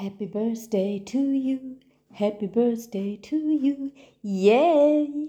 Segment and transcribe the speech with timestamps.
[0.00, 1.76] Happy Birthday to you,
[2.10, 3.92] Happy Birthday to you,
[4.22, 5.28] yay!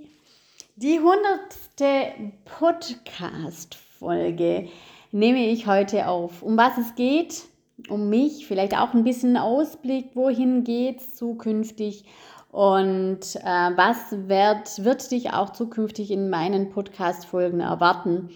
[0.77, 4.69] Die hundertste Podcast-Folge
[5.11, 6.41] nehme ich heute auf.
[6.41, 7.43] Um was es geht,
[7.89, 12.05] um mich, vielleicht auch ein bisschen Ausblick, wohin geht es zukünftig
[12.49, 18.29] und äh, was wird, wird dich auch zukünftig in meinen Podcast-Folgen erwarten.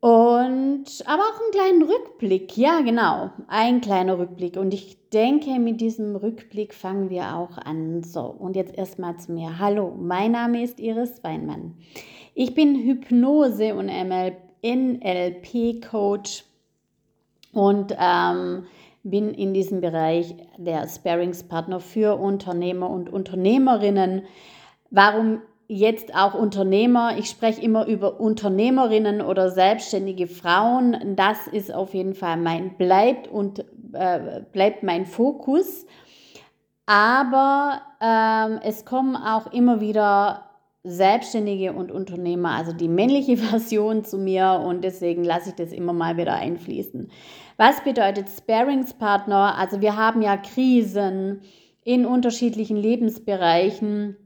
[0.00, 4.56] Und aber auch einen kleinen Rückblick, ja genau, ein kleiner Rückblick.
[4.56, 8.02] Und ich denke, mit diesem Rückblick fangen wir auch an.
[8.02, 9.58] So, und jetzt erstmal zu mir.
[9.58, 11.74] Hallo, mein Name ist Iris Weinmann.
[12.34, 13.90] Ich bin Hypnose- und
[14.62, 16.44] NLP-Coach
[17.52, 18.64] und ähm,
[19.02, 24.22] bin in diesem Bereich der Sparingspartner für Unternehmer und Unternehmerinnen.
[24.90, 27.16] Warum jetzt auch Unternehmer.
[27.16, 31.14] Ich spreche immer über Unternehmerinnen oder selbstständige Frauen.
[31.14, 35.86] Das ist auf jeden Fall mein bleibt und äh, bleibt mein Fokus.
[36.86, 40.50] Aber ähm, es kommen auch immer wieder
[40.82, 45.92] Selbstständige und Unternehmer, also die männliche Version zu mir und deswegen lasse ich das immer
[45.92, 47.12] mal wieder einfließen.
[47.58, 49.56] Was bedeutet Sparingspartner?
[49.56, 51.42] Also wir haben ja Krisen
[51.84, 54.16] in unterschiedlichen Lebensbereichen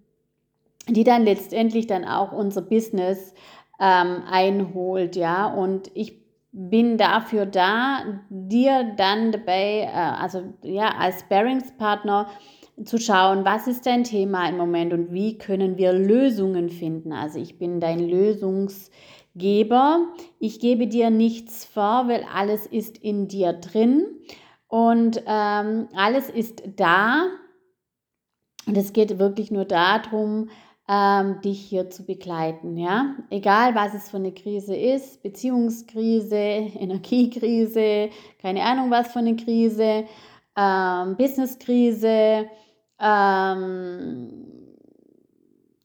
[0.88, 3.34] die dann letztendlich dann auch unser Business
[3.80, 5.46] ähm, einholt, ja.
[5.46, 12.28] Und ich bin dafür da, dir dann dabei, äh, also ja, als Sparringspartner
[12.84, 17.12] zu schauen, was ist dein Thema im Moment und wie können wir Lösungen finden.
[17.12, 20.08] Also ich bin dein Lösungsgeber.
[20.38, 24.06] Ich gebe dir nichts vor, weil alles ist in dir drin
[24.68, 27.26] und ähm, alles ist da.
[28.66, 30.48] Und es geht wirklich nur darum,
[30.88, 32.76] ähm, dich hier zu begleiten.
[32.76, 33.16] Ja?
[33.30, 38.10] Egal, was es für eine Krise ist, Beziehungskrise, Energiekrise,
[38.40, 40.04] keine Ahnung, was für eine Krise,
[40.56, 42.48] ähm, Businesskrise,
[43.00, 44.28] ähm,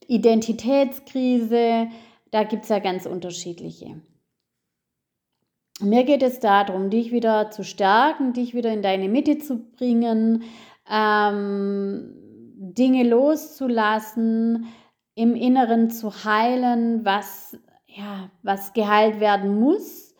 [0.08, 1.88] Identitätskrise,
[2.32, 4.02] da gibt es ja ganz unterschiedliche.
[5.82, 10.44] Mir geht es darum, dich wieder zu stärken, dich wieder in deine Mitte zu bringen,
[10.92, 12.16] ähm,
[12.62, 14.68] Dinge loszulassen,
[15.20, 17.58] im Inneren zu heilen, was,
[17.88, 20.16] ja, was geheilt werden muss,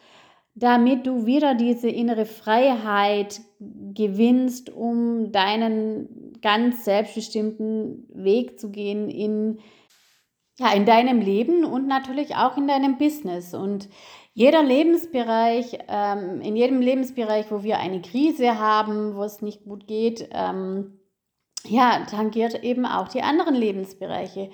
[0.56, 9.60] damit du wieder diese innere Freiheit gewinnst, um deinen ganz selbstbestimmten Weg zu gehen in,
[10.58, 13.54] ja, in deinem Leben und natürlich auch in deinem Business.
[13.54, 13.88] Und
[14.34, 19.88] jeder Lebensbereich, ähm, in jedem Lebensbereich, wo wir eine Krise haben, wo es nicht gut
[19.88, 20.99] geht, ähm,
[21.66, 24.50] ja, tangiert eben auch die anderen Lebensbereiche.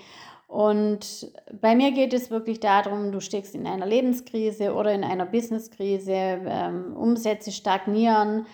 [0.48, 5.26] Und bei mir geht es wirklich darum, du steckst in einer Lebenskrise oder in einer
[5.26, 8.46] Businesskrise, ähm, Umsätze stagnieren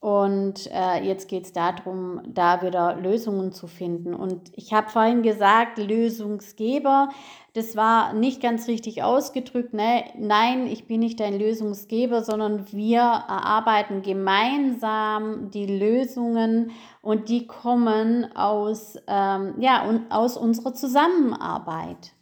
[0.00, 4.14] und äh, jetzt geht es darum, da wieder Lösungen zu finden.
[4.14, 7.10] Und ich habe vorhin gesagt, Lösungsgeber,
[7.52, 9.74] das war nicht ganz richtig ausgedrückt.
[9.74, 10.04] Ne?
[10.16, 16.70] Nein, ich bin nicht ein Lösungsgeber, sondern wir erarbeiten gemeinsam die Lösungen
[17.02, 22.14] und die kommen aus, ähm, ja, aus unserer Zusammenarbeit.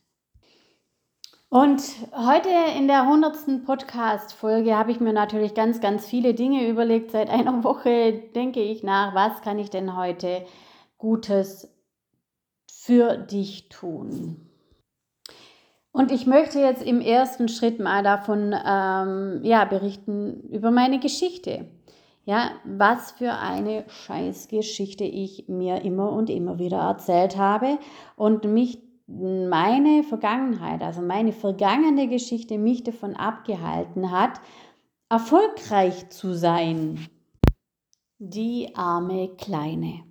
[1.51, 1.83] Und
[2.13, 3.65] heute in der 100.
[3.65, 7.11] Podcast-Folge habe ich mir natürlich ganz, ganz viele Dinge überlegt.
[7.11, 10.45] Seit einer Woche denke ich nach, was kann ich denn heute
[10.99, 11.73] Gutes
[12.71, 14.47] für dich tun?
[15.91, 21.67] Und ich möchte jetzt im ersten Schritt mal davon ähm, ja, berichten über meine Geschichte.
[22.27, 27.79] Ja, was für eine Scheißgeschichte ich mir immer und immer wieder erzählt habe
[28.17, 34.41] und mich meine Vergangenheit, also meine vergangene Geschichte mich davon abgehalten hat,
[35.09, 37.09] erfolgreich zu sein.
[38.19, 40.05] Die arme Kleine.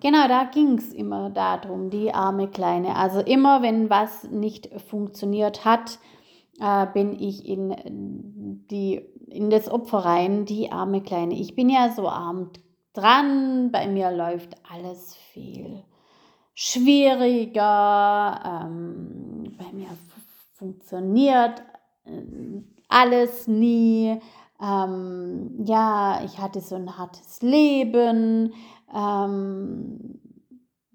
[0.00, 2.96] Genau, da ging es immer darum, die arme Kleine.
[2.96, 5.98] Also immer, wenn was nicht funktioniert hat,
[6.60, 11.34] äh, bin ich in, die, in das Opfer rein, die arme Kleine.
[11.34, 12.50] Ich bin ja so arm
[12.92, 15.82] dran, bei mir läuft alles viel
[16.54, 18.40] schwieriger.
[18.64, 19.88] Ähm, bei mir
[20.54, 21.62] funktioniert
[22.04, 22.22] äh,
[22.88, 24.20] alles nie.
[24.60, 28.52] Ähm, ja, ich hatte so ein hartes Leben.
[28.94, 30.20] Ähm,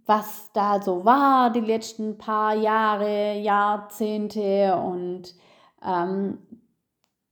[0.08, 5.36] was da so war die letzten paar Jahre, Jahrzehnte und
[5.86, 6.40] ähm,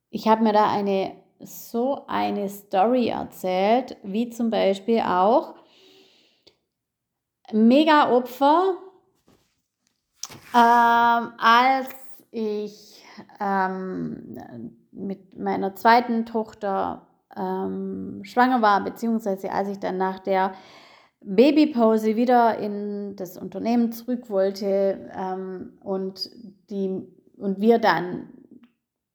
[0.10, 5.56] ich habe mir da eine so eine Story erzählt, wie zum Beispiel auch,
[7.52, 8.78] mega Opfer,
[10.54, 11.90] ähm, als
[12.32, 13.04] ich
[13.40, 14.38] ähm,
[14.92, 20.54] mit meiner zweiten Tochter ähm, schwanger war, beziehungsweise als ich dann nach der
[21.22, 26.30] Babypause wieder in das Unternehmen zurück wollte ähm, und,
[26.70, 27.02] die,
[27.38, 28.30] und wir dann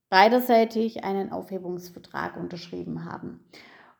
[0.09, 3.39] beiderseitig einen Aufhebungsvertrag unterschrieben haben.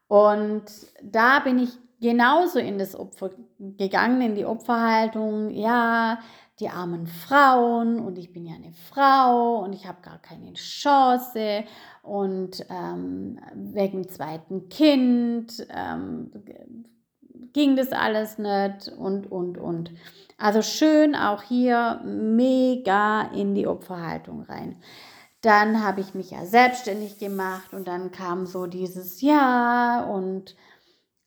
[0.08, 0.66] Und
[1.02, 5.52] da bin ich genauso in das Opfer gegangen, in die Opferhaltung.
[5.52, 6.20] Ja,
[6.60, 11.64] die armen Frauen und ich bin ja eine Frau und ich habe gar keine Chance
[12.04, 16.32] und ähm, wegen zweiten Kind ähm,
[17.54, 19.92] ging das alles nicht und, und, und.
[20.38, 24.76] Also schön auch hier mega in die Opferhaltung rein.
[25.42, 30.56] Dann habe ich mich ja selbstständig gemacht und dann kam so dieses Ja und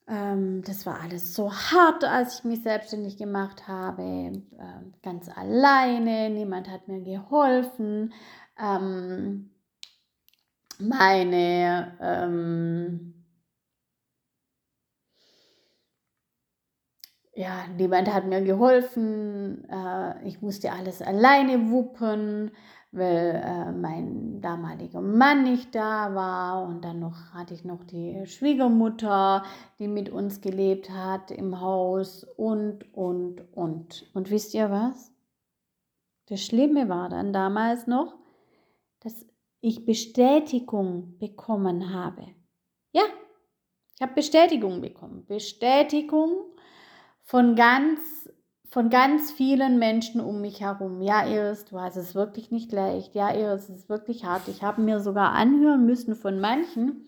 [0.07, 4.33] ähm, das war alles so hart, als ich mich selbstständig gemacht habe, äh,
[5.03, 8.13] ganz alleine, niemand hat mir geholfen.
[8.59, 9.51] Ähm,
[10.79, 13.15] meine ähm,
[17.37, 19.69] ja, niemand hat mir geholfen.
[19.69, 22.53] Äh, ich musste alles alleine wuppen
[22.95, 28.27] weil äh, mein damaliger Mann nicht da war und dann noch hatte ich noch die
[28.27, 29.45] Schwiegermutter,
[29.79, 34.07] die mit uns gelebt hat im Haus und, und, und.
[34.15, 35.13] Und wisst ihr was?
[36.27, 38.15] Das Schlimme war dann damals noch,
[39.01, 39.27] dass
[39.61, 42.27] ich Bestätigung bekommen habe.
[42.93, 43.03] Ja,
[43.95, 45.27] ich habe Bestätigung bekommen.
[45.27, 46.31] Bestätigung
[47.23, 48.01] von ganz
[48.75, 51.01] von ganz vielen Menschen um mich herum.
[51.01, 53.15] Ja, Iris, du hast es wirklich nicht leicht.
[53.15, 54.49] Ja, Iris, es ist wirklich hart.
[54.49, 57.07] Ich habe mir sogar anhören müssen von manchen,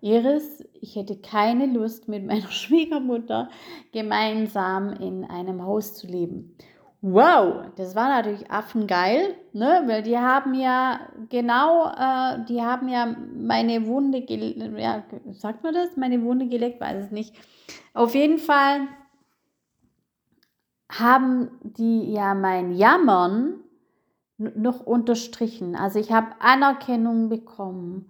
[0.00, 3.48] Iris, ich hätte keine Lust, mit meiner Schwiegermutter
[3.90, 6.56] gemeinsam in einem Haus zu leben.
[7.02, 9.82] Wow, das war natürlich affengeil, ne?
[9.86, 11.00] weil die haben ja
[11.30, 14.24] genau, äh, die haben ja meine Wunde,
[14.78, 15.96] ja, sagt man das?
[15.96, 17.34] Meine Wunde geleckt, weiß es nicht.
[17.92, 18.82] Auf jeden Fall
[20.90, 23.60] haben die ja mein Jammern
[24.38, 25.76] noch unterstrichen.
[25.76, 28.08] Also ich habe Anerkennung bekommen,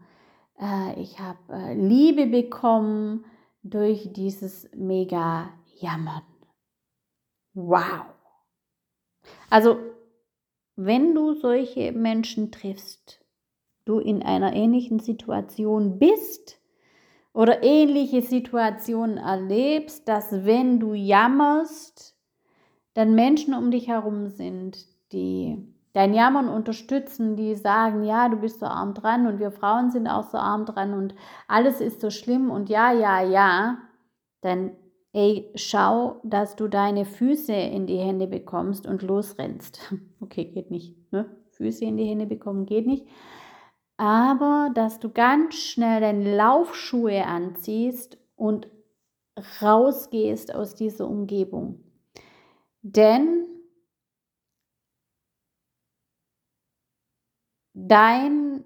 [0.61, 3.25] äh, ich habe äh, Liebe bekommen
[3.63, 6.23] durch dieses mega Jammern.
[7.55, 8.07] Wow.
[9.51, 9.79] Also
[10.77, 13.25] wenn du solche Menschen triffst,
[13.85, 16.61] du in einer ähnlichen Situation bist
[17.33, 22.18] oder ähnliche Situationen erlebst, dass wenn du jammerst,
[22.99, 25.56] dann Menschen um dich herum sind, die
[25.93, 30.09] dein Jammern unterstützen, die sagen, ja, du bist so arm dran und wir Frauen sind
[30.09, 31.15] auch so arm dran und
[31.47, 33.79] alles ist so schlimm und ja, ja, ja,
[34.41, 34.73] dann
[35.12, 39.81] ey, schau, dass du deine Füße in die Hände bekommst und losrennst.
[40.21, 40.97] Okay, geht nicht.
[41.12, 41.27] Ne?
[41.53, 43.06] Füße in die Hände bekommen geht nicht.
[43.97, 48.67] Aber dass du ganz schnell deine Laufschuhe anziehst und
[49.62, 51.88] rausgehst aus dieser Umgebung.
[52.83, 53.47] Denn
[57.75, 58.65] dein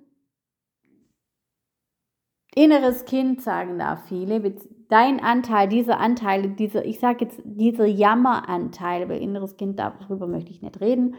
[2.54, 4.40] inneres Kind, sagen da viele,
[4.88, 10.50] dein Anteil, dieser Anteil, dieser, ich sage jetzt, dieser Jammeranteil, weil inneres Kind, darüber möchte
[10.50, 11.14] ich nicht reden,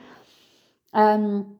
[0.93, 1.57] ähm,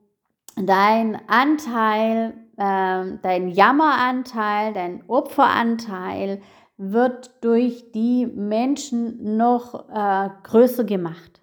[0.56, 6.40] dein Anteil, ähm, dein Jammeranteil, dein Opferanteil,
[6.76, 11.40] wird durch die Menschen noch äh, größer gemacht.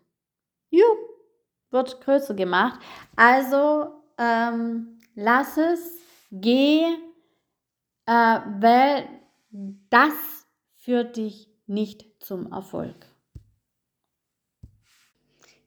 [0.70, 0.86] Jo,
[1.70, 2.80] wird größer gemacht.
[3.16, 6.00] Also ähm, lass es,
[6.32, 6.84] geh,
[8.06, 9.08] äh, weil
[9.90, 10.14] das
[10.78, 12.96] führt dich nicht zum Erfolg.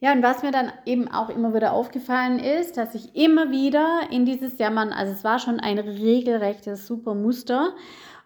[0.01, 4.01] Ja, und was mir dann eben auch immer wieder aufgefallen ist, dass ich immer wieder
[4.11, 7.75] in dieses Jammern, also es war schon ein regelrechtes super Muster,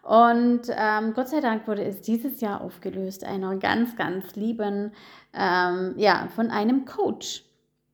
[0.03, 4.91] und ähm, Gott sei Dank wurde es dieses Jahr aufgelöst, einer ganz, ganz lieben,
[5.33, 7.43] ähm, ja, von einem Coach.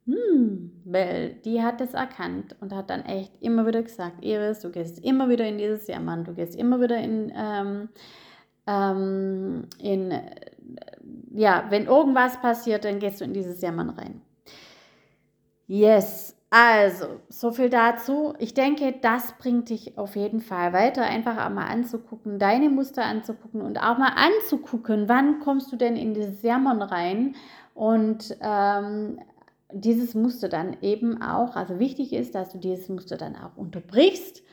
[0.06, 4.70] Hm, weil die hat es erkannt und hat dann echt immer wieder gesagt, Iris, du
[4.70, 7.90] gehst immer wieder in dieses Jammern, du gehst immer wieder in, ähm,
[8.68, 10.14] ähm, in
[11.34, 14.22] ja, wenn irgendwas passiert, dann gehst du in dieses Jammern rein.
[15.68, 18.34] Yes, also, so viel dazu.
[18.40, 23.04] Ich denke, das bringt dich auf jeden Fall weiter, einfach auch mal anzugucken, deine Muster
[23.04, 27.36] anzugucken und auch mal anzugucken, wann kommst du denn in dieses Jammern rein
[27.74, 29.20] und ähm,
[29.72, 34.44] dieses Muster dann eben auch, also wichtig ist, dass du dieses Muster dann auch unterbrichst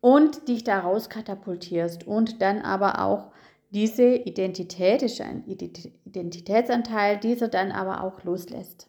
[0.00, 3.32] und dich daraus katapultierst und dann aber auch
[3.70, 8.88] diese Identität, ist ein Identitätsanteil, dieser dann aber auch loslässt.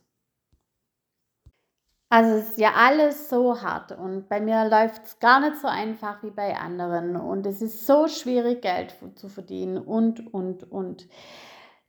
[2.12, 5.68] Also es ist ja alles so hart und bei mir läuft es gar nicht so
[5.68, 11.08] einfach wie bei anderen und es ist so schwierig, Geld zu verdienen und, und, und.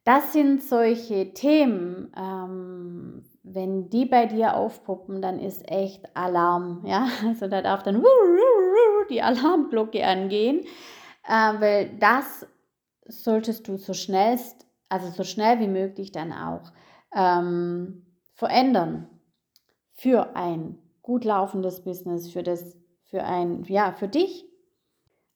[0.05, 7.09] Das sind solche Themen, ähm, wenn die bei dir aufpuppen, dann ist echt Alarm, ja.
[7.27, 8.05] Also da darf dann
[9.09, 10.61] die Alarmglocke angehen,
[11.27, 12.47] äh, weil das
[13.07, 16.73] solltest du so schnellst, also so schnell wie möglich dann auch
[17.15, 19.09] ähm, verändern
[20.00, 24.47] für ein gut laufendes Business, für das, für ein, ja, für dich.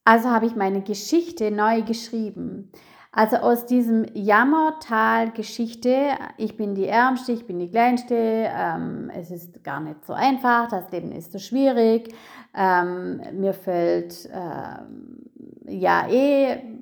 [0.05, 2.73] Also habe ich meine Geschichte neu geschrieben.
[3.13, 9.63] Also aus diesem Jammertal-Geschichte, ich bin die Ärmste, ich bin die Kleinste, ähm, es ist
[9.63, 12.15] gar nicht so einfach, das Leben ist so schwierig,
[12.55, 15.31] ähm, mir fällt ähm,
[15.67, 16.74] ja eh,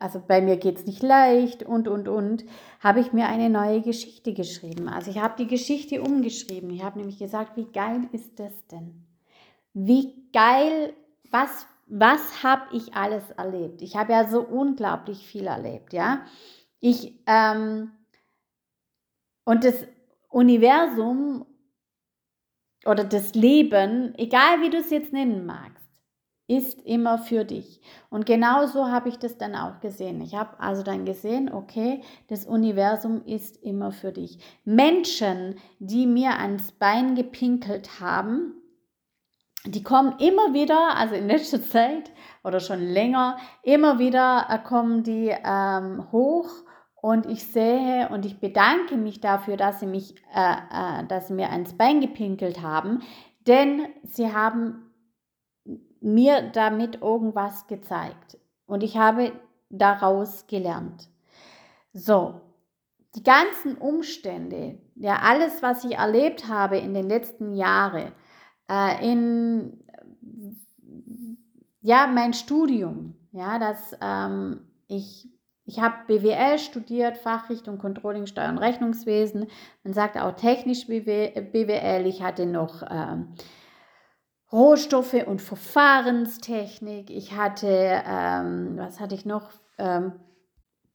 [0.00, 2.44] also bei mir geht es nicht leicht und, und, und,
[2.80, 4.88] habe ich mir eine neue Geschichte geschrieben.
[4.88, 6.70] Also ich habe die Geschichte umgeschrieben.
[6.70, 9.04] Ich habe nämlich gesagt, wie geil ist das denn?
[9.72, 10.94] Wie geil,
[11.30, 13.82] was, was habe ich alles erlebt?
[13.82, 16.24] Ich habe ja so unglaublich viel erlebt, ja.
[16.80, 17.92] Ich, ähm,
[19.44, 19.86] und das
[20.28, 21.46] Universum
[22.84, 25.83] oder das Leben, egal wie du es jetzt nennen magst,
[26.46, 27.80] ist immer für dich.
[28.10, 30.20] Und genau so habe ich das dann auch gesehen.
[30.20, 34.38] Ich habe also dann gesehen, okay, das Universum ist immer für dich.
[34.64, 38.54] Menschen, die mir ans Bein gepinkelt haben,
[39.66, 42.10] die kommen immer wieder, also in letzter Zeit
[42.42, 46.50] oder schon länger, immer wieder äh, kommen die ähm, hoch
[47.00, 51.34] und ich sehe und ich bedanke mich dafür, dass sie mich, äh, äh, dass sie
[51.34, 53.02] mir ans Bein gepinkelt haben,
[53.46, 54.83] denn sie haben
[56.04, 59.32] mir damit irgendwas gezeigt und ich habe
[59.70, 61.08] daraus gelernt.
[61.92, 62.40] So,
[63.14, 68.12] die ganzen Umstände, ja, alles, was ich erlebt habe in den letzten Jahren,
[68.70, 69.84] äh, in,
[71.80, 75.28] ja, mein Studium, ja, dass ähm, ich,
[75.64, 79.46] ich habe BWL studiert, Fachrichtung Controlling, Steuer und Rechnungswesen.
[79.82, 82.06] Man sagt auch technisch BWL.
[82.06, 83.34] Ich hatte noch ähm,
[84.54, 87.10] Rohstoffe und Verfahrenstechnik.
[87.10, 87.66] Ich hatte,
[88.06, 89.50] ähm, was hatte ich noch?
[89.78, 90.12] Ähm,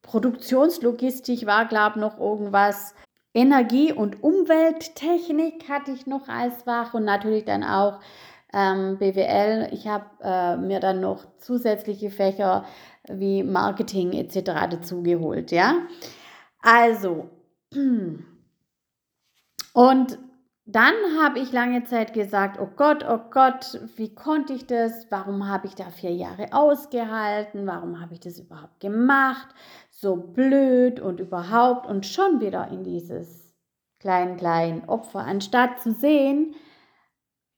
[0.02, 2.96] Produktionslogistik war, glaube ich, noch irgendwas.
[3.34, 8.00] Energie- und Umwelttechnik hatte ich noch als Fach und natürlich dann auch
[8.54, 9.68] ähm, BWL.
[9.74, 12.64] Ich habe äh, mir dann noch zusätzliche Fächer
[13.10, 14.70] wie Marketing etc.
[14.72, 15.76] dazugeholt, ja.
[16.62, 17.30] Also,
[19.74, 20.18] und
[20.72, 25.08] dann habe ich lange Zeit gesagt, oh Gott, oh Gott, wie konnte ich das?
[25.10, 27.66] Warum habe ich da vier Jahre ausgehalten?
[27.66, 29.48] Warum habe ich das überhaupt gemacht?
[29.90, 33.56] So blöd und überhaupt und schon wieder in dieses
[34.00, 36.56] klein, klein Opfer, anstatt zu sehen,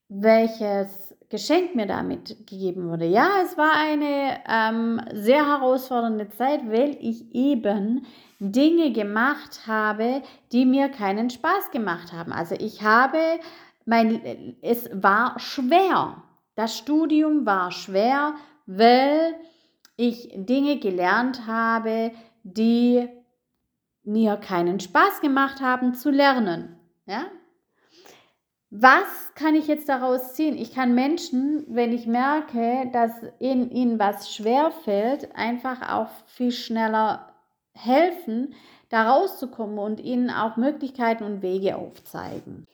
[0.08, 3.06] welches Geschenk mir damit gegeben wurde.
[3.06, 8.06] Ja, es war eine ähm, sehr herausfordernde Zeit, weil ich eben
[8.44, 12.34] Dinge gemacht habe, die mir keinen Spaß gemacht haben.
[12.34, 13.40] Also ich habe,
[13.86, 16.24] mein, es war schwer.
[16.56, 18.34] Das Studium war schwer,
[18.66, 19.36] weil
[19.96, 22.12] ich Dinge gelernt habe,
[22.44, 23.08] die
[24.04, 26.80] mir keinen Spaß gemacht haben zu lernen.
[27.06, 27.26] Ja,
[28.74, 30.58] was kann ich jetzt daraus ziehen?
[30.58, 36.54] Ich kann Menschen, wenn ich merke, dass in ihnen was schwer fällt, einfach auch viel
[36.54, 37.31] schneller
[37.74, 38.54] helfen,
[38.90, 42.68] da rauszukommen und ihnen auch Möglichkeiten und Wege aufzeigen.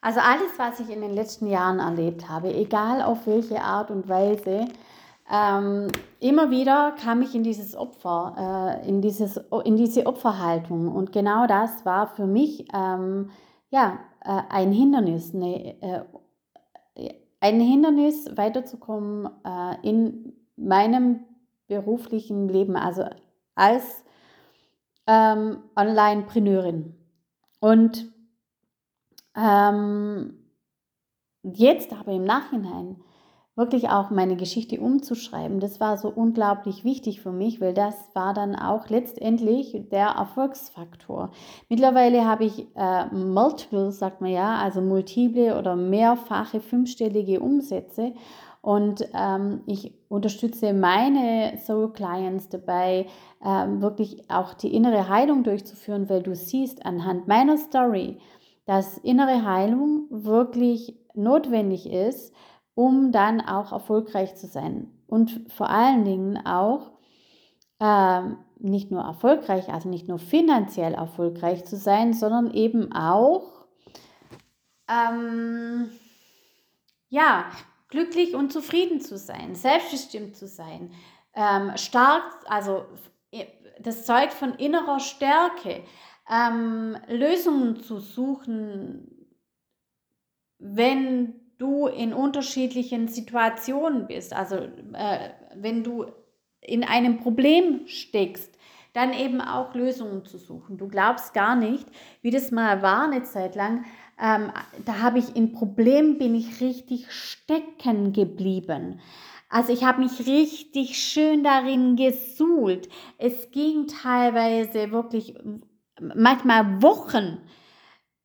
[0.00, 4.08] Also alles, was ich in den letzten Jahren erlebt habe, egal auf welche Art und
[4.08, 4.66] Weise,
[5.32, 5.88] ähm,
[6.20, 10.88] immer wieder kam ich in dieses Opfer, äh, in, dieses, in diese Opferhaltung.
[10.88, 13.30] Und genau das war für mich ähm,
[13.70, 21.24] ja, äh, ein Hindernis, eine, äh, ein Hindernis weiterzukommen äh, in meinem
[21.66, 23.04] beruflichen Leben, also
[23.56, 24.04] als
[25.08, 26.94] ähm, Online-Preneurin.
[27.58, 28.06] Und
[29.36, 30.34] ähm,
[31.42, 32.96] jetzt aber im Nachhinein
[33.56, 38.34] wirklich auch meine Geschichte umzuschreiben, das war so unglaublich wichtig für mich, weil das war
[38.34, 41.30] dann auch letztendlich der Erfolgsfaktor.
[41.70, 48.12] Mittlerweile habe ich äh, multiple, sagt man ja, also multiple oder mehrfache fünfstellige Umsätze
[48.66, 53.06] und ähm, ich unterstütze meine Soul Clients dabei,
[53.44, 58.18] ähm, wirklich auch die innere Heilung durchzuführen, weil du siehst anhand meiner Story,
[58.64, 62.34] dass innere Heilung wirklich notwendig ist,
[62.74, 64.90] um dann auch erfolgreich zu sein.
[65.06, 66.90] Und vor allen Dingen auch
[67.78, 68.22] äh,
[68.58, 73.64] nicht nur erfolgreich, also nicht nur finanziell erfolgreich zu sein, sondern eben auch
[74.90, 75.88] ähm,
[77.08, 77.44] ja,
[77.88, 80.92] glücklich und zufrieden zu sein, selbstbestimmt zu sein,
[81.34, 82.86] ähm, stark, also
[83.78, 85.82] das zeugt von innerer Stärke,
[86.30, 89.28] ähm, Lösungen zu suchen,
[90.58, 96.06] wenn du in unterschiedlichen Situationen bist, also äh, wenn du
[96.60, 98.56] in einem Problem steckst,
[98.92, 100.78] dann eben auch Lösungen zu suchen.
[100.78, 101.86] Du glaubst gar nicht,
[102.22, 103.84] wie das mal war eine Zeit lang.
[104.18, 104.52] Ähm,
[104.84, 109.00] da habe ich in Problemen bin ich richtig stecken geblieben.
[109.48, 112.88] Also ich habe mich richtig schön darin gesuhlt.
[113.18, 115.34] Es ging teilweise wirklich
[116.00, 117.38] manchmal Wochen,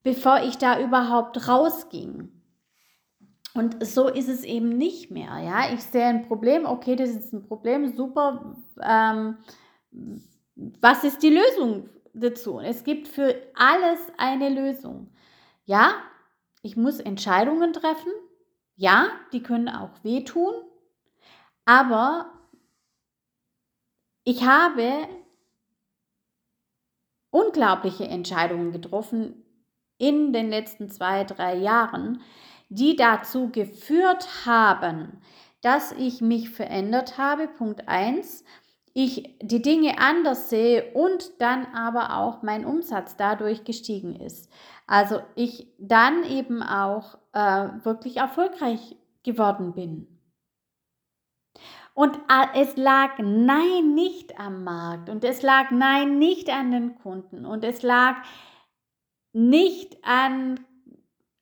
[0.04, 2.30] bevor ich da überhaupt rausging.
[3.54, 5.40] Und so ist es eben nicht mehr.
[5.44, 8.56] Ja, ich sehe ein Problem, okay, das ist ein Problem, super.
[8.82, 9.38] Ähm,
[10.80, 12.60] was ist die Lösung dazu?
[12.60, 15.10] Es gibt für alles eine Lösung.
[15.72, 15.94] Ja,
[16.64, 18.12] ich muss Entscheidungen treffen.
[18.76, 20.54] Ja, die können auch wehtun.
[21.64, 22.30] Aber
[24.26, 25.08] ich habe
[27.30, 29.46] unglaubliche Entscheidungen getroffen
[29.98, 32.22] in den letzten zwei, drei Jahren,
[32.68, 35.22] die dazu geführt haben,
[35.62, 37.48] dass ich mich verändert habe.
[37.48, 38.44] Punkt 1.
[38.94, 44.52] Ich die Dinge anders sehe und dann aber auch mein Umsatz dadurch gestiegen ist.
[44.88, 50.08] Also ich dann eben auch äh, wirklich erfolgreich geworden bin.
[51.94, 56.96] Und äh, es lag nein nicht am Markt und es lag nein nicht an den
[56.96, 58.18] Kunden und es lag
[59.34, 60.60] nicht an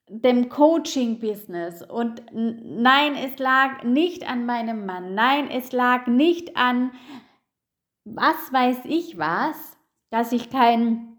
[0.10, 6.92] dem Coaching-Business und nein, es lag nicht an meinem Mann, nein, es lag nicht an
[8.06, 9.78] was weiß ich was,
[10.10, 11.18] dass ich kein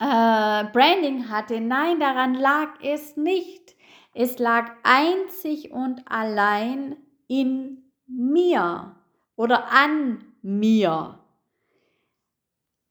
[0.00, 1.60] äh, Branding hatte.
[1.60, 3.76] Nein, daran lag es nicht.
[4.14, 8.96] Es lag einzig und allein in mir
[9.36, 11.18] oder an mir.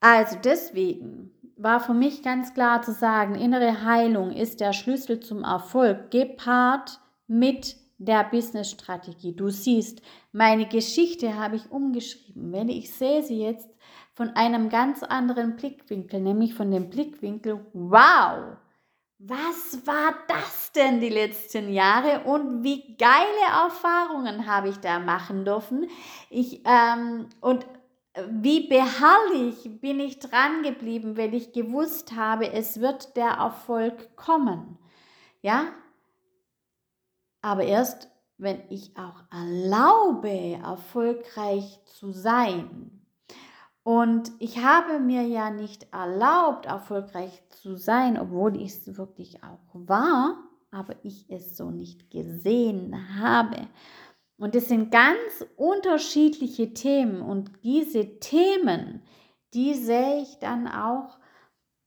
[0.00, 5.44] Also deswegen war für mich ganz klar zu sagen, innere Heilung ist der Schlüssel zum
[5.44, 9.34] Erfolg, gepaart mit der Business-Strategie.
[9.34, 12.52] Du siehst, meine Geschichte habe ich umgeschrieben.
[12.52, 13.68] Wenn ich sehe sie jetzt
[14.12, 18.56] von einem ganz anderen Blickwinkel, nämlich von dem Blickwinkel, wow,
[19.18, 25.44] was war das denn die letzten Jahre und wie geile Erfahrungen habe ich da machen
[25.44, 25.88] dürfen.
[26.30, 27.66] Ich, ähm, und
[28.28, 34.78] wie beharrlich bin ich dran geblieben, weil ich gewusst habe, es wird der Erfolg kommen.
[35.42, 35.66] Ja?
[37.44, 43.02] Aber erst, wenn ich auch erlaube, erfolgreich zu sein.
[43.82, 49.74] Und ich habe mir ja nicht erlaubt, erfolgreich zu sein, obwohl ich es wirklich auch
[49.74, 50.38] war,
[50.70, 53.68] aber ich es so nicht gesehen habe.
[54.38, 59.02] Und es sind ganz unterschiedliche Themen und diese Themen,
[59.52, 61.18] die sehe ich dann auch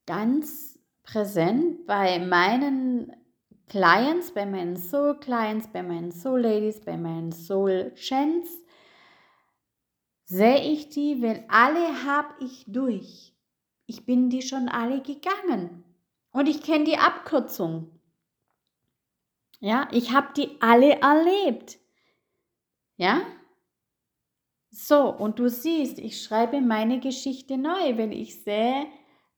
[0.05, 3.11] ganz präsent bei meinen
[3.69, 8.49] Clients, bei meinen Soul Clients, bei meinen Soul Ladies, bei meinen Soul Chants
[10.25, 13.33] sehe ich die, weil alle habe ich durch.
[13.85, 15.83] Ich bin die schon alle gegangen.
[16.31, 17.99] Und ich kenne die Abkürzung.
[19.59, 21.79] Ja, ich habe die alle erlebt.
[22.97, 23.21] Ja?
[24.69, 28.85] So, und du siehst, ich schreibe meine Geschichte neu, weil ich sehe,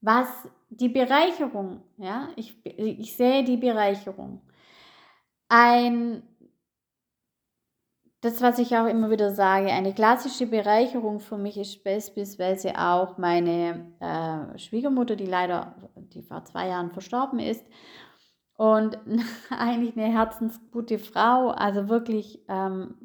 [0.02, 0.28] was
[0.70, 4.42] die Bereicherung, ja, ich, ich sehe die Bereicherung.
[5.50, 6.24] Ein
[8.22, 13.18] das, was ich auch immer wieder sage, eine klassische Bereicherung für mich ist beispielsweise auch
[13.18, 17.66] meine äh, Schwiegermutter, die leider, die vor zwei Jahren verstorben ist.
[18.56, 18.98] Und
[19.50, 22.96] eigentlich eine herzensgute Frau, also wirklich ähm,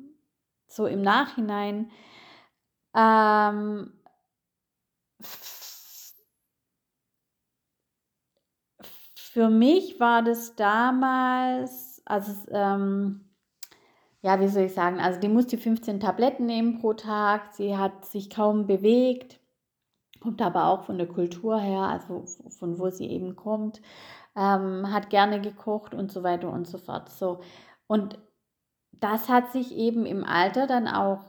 [0.67, 1.93] so im Nachhinein.
[2.97, 3.93] Ähm,
[9.35, 13.25] für mich war das damals, also ähm,
[14.23, 18.05] ja, wie soll ich sagen, also die musste 15 Tabletten nehmen pro Tag, sie hat
[18.05, 19.41] sich kaum bewegt,
[20.21, 22.25] kommt aber auch von der Kultur her, also
[22.61, 23.83] von wo sie eben kommt,
[24.37, 27.09] ähm, hat gerne gekocht und so weiter und so fort.
[27.09, 27.41] So.
[27.89, 28.17] Und
[28.93, 31.25] das hat sich eben im Alter dann auch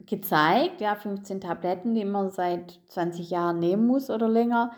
[0.00, 4.72] gezeigt, ja, 15 Tabletten, die man seit 20 Jahren nehmen muss oder länger.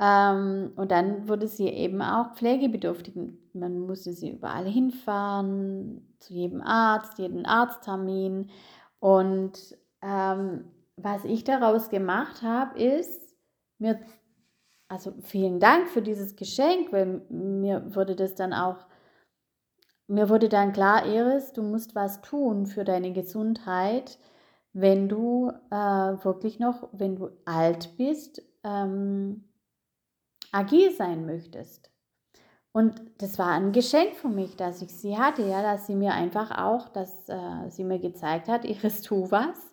[0.00, 3.14] Ähm, und dann wurde sie eben auch pflegebedürftig.
[3.52, 8.50] Man musste sie überall hinfahren, zu jedem Arzt, jeden Arzttermin.
[8.98, 10.64] Und ähm,
[10.96, 13.36] was ich daraus gemacht habe, ist,
[13.78, 14.00] mir
[14.88, 18.86] also vielen Dank für dieses Geschenk, weil mir wurde das dann auch,
[20.08, 24.18] mir wurde dann klar, Iris, du musst was tun für deine Gesundheit,
[24.72, 25.74] wenn du äh,
[26.24, 29.44] wirklich noch, wenn du alt bist, ähm,
[30.52, 31.90] agil sein möchtest.
[32.72, 36.12] Und das war ein Geschenk für mich, dass ich sie hatte, ja, dass sie mir
[36.12, 39.72] einfach auch, dass äh, sie mir gezeigt hat, Iris, tu was.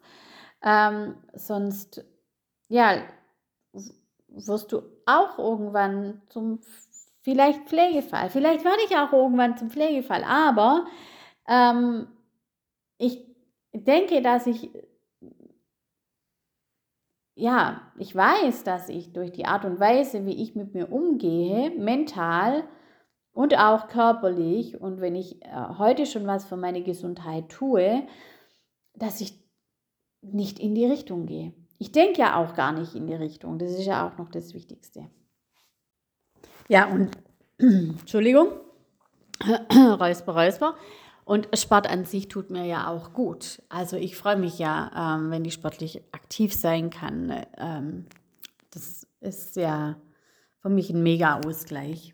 [0.63, 2.03] Ähm, sonst,
[2.69, 3.03] ja,
[4.29, 6.59] wirst du auch irgendwann zum
[7.21, 8.29] vielleicht Pflegefall.
[8.29, 10.85] Vielleicht werde ich auch irgendwann zum Pflegefall, aber
[11.47, 12.07] ähm,
[12.97, 13.25] ich
[13.73, 14.71] denke, dass ich,
[17.38, 21.69] ja, ich weiß, dass ich durch die Art und Weise, wie ich mit mir umgehe,
[21.69, 22.63] mental
[23.32, 28.08] und auch körperlich, und wenn ich äh, heute schon was für meine Gesundheit tue,
[28.95, 29.39] dass ich
[30.21, 31.54] nicht in die Richtung gehe.
[31.78, 33.60] Ich denke ja auch gar nicht in die Richtung.
[33.60, 35.08] Das ist ja auch noch das Wichtigste.
[36.67, 37.12] Ja, und
[37.60, 38.47] Entschuldigung,
[39.43, 40.76] Räusper, Räusper.
[41.27, 43.61] Und Sport an sich tut mir ja auch gut.
[43.67, 47.45] Also ich freue mich ja, ähm, wenn ich sportlich aktiv sein kann.
[47.57, 48.05] Ähm,
[48.71, 49.97] das ist ja
[50.61, 52.13] für mich ein mega Ausgleich.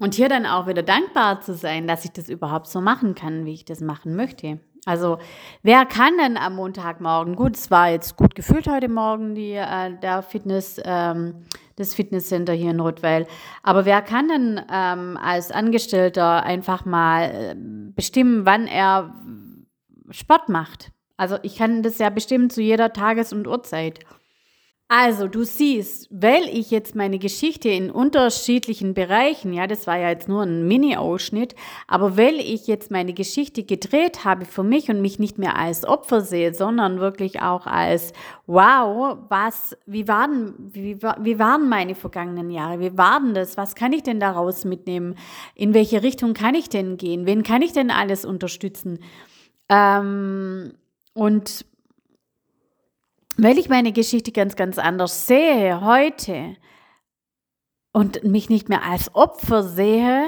[0.00, 3.44] Und hier dann auch wieder dankbar zu sein, dass ich das überhaupt so machen kann,
[3.44, 4.58] wie ich das machen möchte.
[4.84, 5.18] Also
[5.62, 9.96] wer kann denn am Montagmorgen, gut, es war jetzt gut gefühlt heute Morgen, die, äh,
[10.00, 11.44] der Fitness, ähm,
[11.78, 13.26] das Fitnesscenter hier in Rottweil,
[13.62, 17.54] aber wer kann denn ähm, als Angestellter einfach mal äh,
[17.94, 19.14] bestimmen, wann er
[20.10, 20.90] Sport macht?
[21.16, 23.98] Also ich kann das ja bestimmen zu jeder Tages- und Uhrzeit.
[24.90, 30.08] Also, du siehst, weil ich jetzt meine Geschichte in unterschiedlichen Bereichen, ja, das war ja
[30.08, 31.54] jetzt nur ein Mini-Ausschnitt,
[31.86, 35.84] aber weil ich jetzt meine Geschichte gedreht habe für mich und mich nicht mehr als
[35.84, 38.14] Opfer sehe, sondern wirklich auch als,
[38.46, 42.80] wow, was, wie waren, wie, wie waren meine vergangenen Jahre?
[42.80, 43.58] Wie waren das?
[43.58, 45.16] Was kann ich denn daraus mitnehmen?
[45.54, 47.26] In welche Richtung kann ich denn gehen?
[47.26, 49.00] Wen kann ich denn alles unterstützen?
[49.68, 50.72] Ähm,
[51.12, 51.66] und
[53.38, 56.56] weil ich meine Geschichte ganz, ganz anders sehe heute
[57.92, 60.26] und mich nicht mehr als Opfer sehe,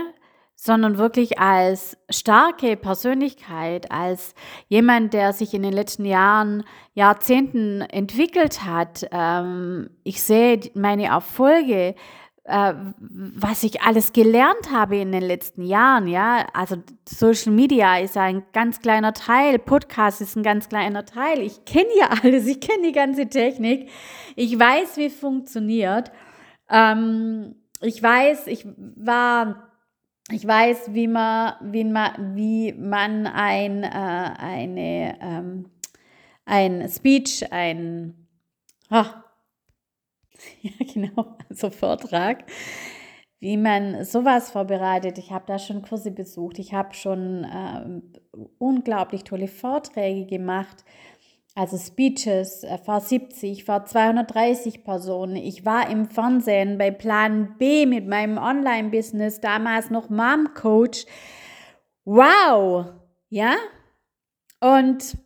[0.54, 4.34] sondern wirklich als starke Persönlichkeit, als
[4.68, 9.06] jemand, der sich in den letzten Jahren, Jahrzehnten entwickelt hat.
[9.10, 11.94] Ähm, ich sehe meine Erfolge,
[12.50, 16.46] äh, was ich alles gelernt habe in den letzten Jahren, ja.
[16.52, 16.76] Also
[17.08, 21.40] Social Media ist ein ganz kleiner Teil, Podcast ist ein ganz kleiner Teil.
[21.40, 23.88] Ich kenne ja alles, ich kenne die ganze Technik.
[24.36, 26.10] Ich weiß, wie es funktioniert.
[26.68, 29.70] Ähm, ich weiß, ich war
[30.32, 35.70] ich weiß, wie man, wie man, wie man ein, äh, eine, ähm,
[36.44, 38.28] ein Speech, ein,
[38.90, 39.04] oh,
[40.62, 42.44] Ja, genau, also Vortrag,
[43.40, 45.18] wie man sowas vorbereitet.
[45.18, 48.00] Ich habe da schon Kurse besucht, ich habe schon äh,
[48.58, 50.84] unglaublich tolle Vorträge gemacht,
[51.54, 55.36] also Speeches äh, vor 70, vor 230 Personen.
[55.36, 61.06] Ich war im Fernsehen bei Plan B mit meinem Online-Business, damals noch Mom Coach.
[62.04, 62.86] Wow,
[63.28, 63.56] ja?
[64.60, 65.16] Und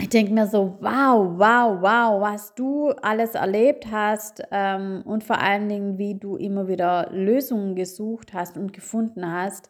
[0.00, 5.38] ich denke mir so, wow, wow, wow, was du alles erlebt hast ähm, und vor
[5.40, 9.68] allen Dingen, wie du immer wieder Lösungen gesucht hast und gefunden hast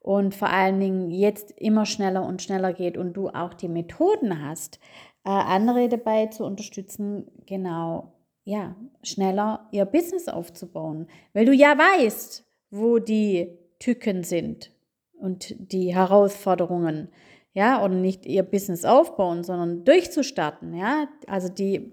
[0.00, 4.44] und vor allen Dingen jetzt immer schneller und schneller geht und du auch die Methoden
[4.44, 4.80] hast,
[5.24, 8.12] äh, andere dabei zu unterstützen, genau,
[8.44, 14.72] ja, schneller ihr Business aufzubauen, weil du ja weißt, wo die Tücken sind
[15.20, 17.10] und die Herausforderungen
[17.58, 21.92] ja, oder nicht ihr Business aufbauen, sondern durchzustarten, ja, also die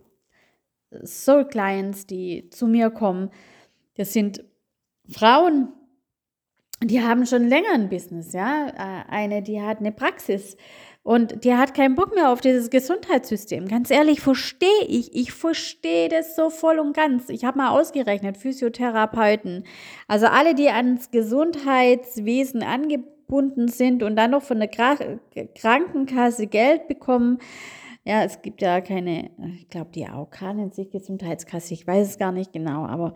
[1.04, 3.32] Soul Clients, die zu mir kommen,
[3.96, 4.46] das sind
[5.10, 5.70] Frauen,
[6.84, 10.56] die haben schon länger ein Business, ja, äh, eine, die hat eine Praxis
[11.02, 13.68] und die hat keinen Bock mehr auf dieses Gesundheitssystem.
[13.68, 15.16] Ganz ehrlich, verstehe ich.
[15.16, 17.30] Ich verstehe das so voll und ganz.
[17.30, 19.66] Ich habe mal ausgerechnet, Physiotherapeuten,
[20.08, 26.88] also alle, die ans Gesundheitswesen angebunden gebunden sind und dann noch von der Krankenkasse Geld
[26.88, 27.40] bekommen.
[28.04, 32.18] Ja, es gibt ja keine, ich glaube, die AOK nennt sich Gesundheitskasse, ich weiß es
[32.20, 33.16] gar nicht genau, aber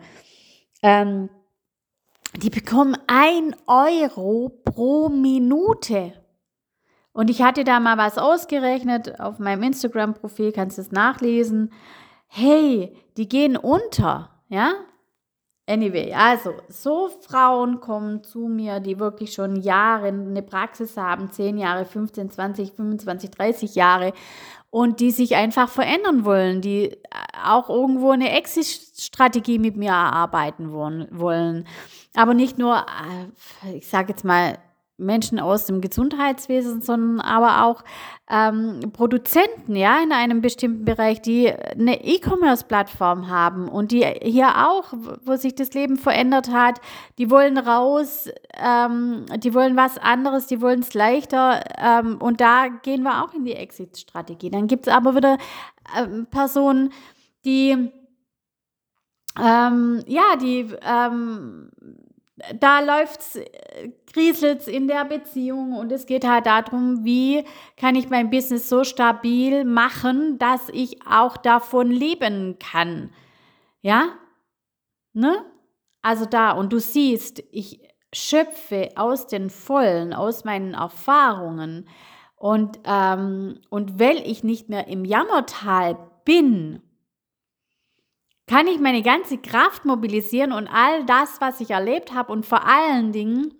[0.82, 1.30] ähm,
[2.36, 6.12] die bekommen ein Euro pro Minute.
[7.12, 11.72] Und ich hatte da mal was ausgerechnet auf meinem Instagram-Profil, kannst du es nachlesen.
[12.26, 14.72] Hey, die gehen unter, ja?
[15.70, 21.58] Anyway, also so Frauen kommen zu mir, die wirklich schon Jahre eine Praxis haben, 10
[21.58, 24.12] Jahre, 15, 20, 25, 30 Jahre
[24.70, 26.98] und die sich einfach verändern wollen, die
[27.44, 31.68] auch irgendwo eine Exit-Strategie mit mir erarbeiten wollen.
[32.16, 32.78] Aber nicht nur,
[33.64, 34.58] äh, ich sage jetzt mal,
[35.00, 37.82] Menschen aus dem Gesundheitswesen, sondern aber auch
[38.30, 44.92] ähm, Produzenten, ja, in einem bestimmten Bereich, die eine E-Commerce-Plattform haben und die hier auch,
[45.24, 46.80] wo sich das Leben verändert hat,
[47.18, 52.68] die wollen raus, ähm, die wollen was anderes, die wollen es leichter ähm, und da
[52.68, 54.50] gehen wir auch in die Exit-Strategie.
[54.50, 55.38] Dann gibt es aber wieder
[55.98, 56.92] ähm, Personen,
[57.44, 57.90] die
[59.38, 61.70] ähm, ja, die ähm,
[62.58, 67.44] da läuft's, äh, kriselt's in der Beziehung und es geht halt darum, wie
[67.76, 73.10] kann ich mein Business so stabil machen, dass ich auch davon leben kann.
[73.82, 74.10] Ja?
[75.12, 75.44] Ne?
[76.02, 77.80] Also da, und du siehst, ich
[78.12, 81.88] schöpfe aus den Vollen, aus meinen Erfahrungen.
[82.36, 86.82] Und, ähm, und weil ich nicht mehr im Jammertal bin,
[88.50, 92.66] kann ich meine ganze Kraft mobilisieren und all das, was ich erlebt habe und vor
[92.66, 93.54] allen Dingen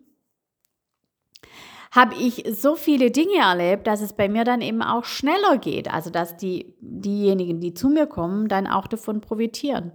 [1.92, 5.92] habe ich so viele Dinge erlebt, dass es bei mir dann eben auch schneller geht.
[5.92, 9.92] Also dass die, diejenigen, die zu mir kommen, dann auch davon profitieren.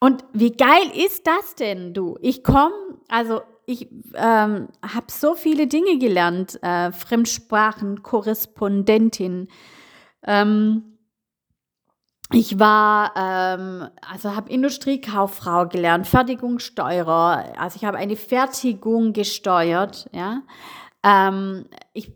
[0.00, 2.16] Und wie geil ist das denn, du?
[2.22, 2.74] Ich komme,
[3.08, 9.48] also ich ähm, habe so viele Dinge gelernt, äh, Fremdsprachen, Korrespondentin.
[10.26, 10.91] Ähm,
[12.32, 17.44] ich war, ähm, also habe Industriekauffrau gelernt, Fertigungssteuerer.
[17.58, 20.42] Also ich habe eine Fertigung gesteuert, ja.
[21.04, 22.12] Ähm, ich,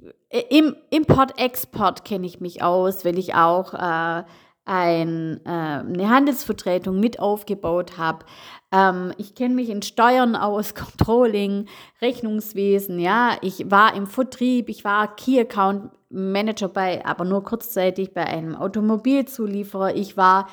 [0.51, 4.25] Im Import-Export kenne ich mich aus, weil ich auch äh,
[4.65, 8.27] ein, äh, eine Handelsvertretung mit aufgebaut habe.
[8.73, 11.67] Ähm, ich kenne mich in Steuern aus, Controlling,
[12.03, 13.37] Rechnungswesen, ja.
[13.43, 18.57] Ich war im Vertrieb, ich war Key Account Manager bei, aber nur kurzzeitig bei einem
[18.57, 19.95] Automobilzulieferer.
[19.95, 20.49] Ich war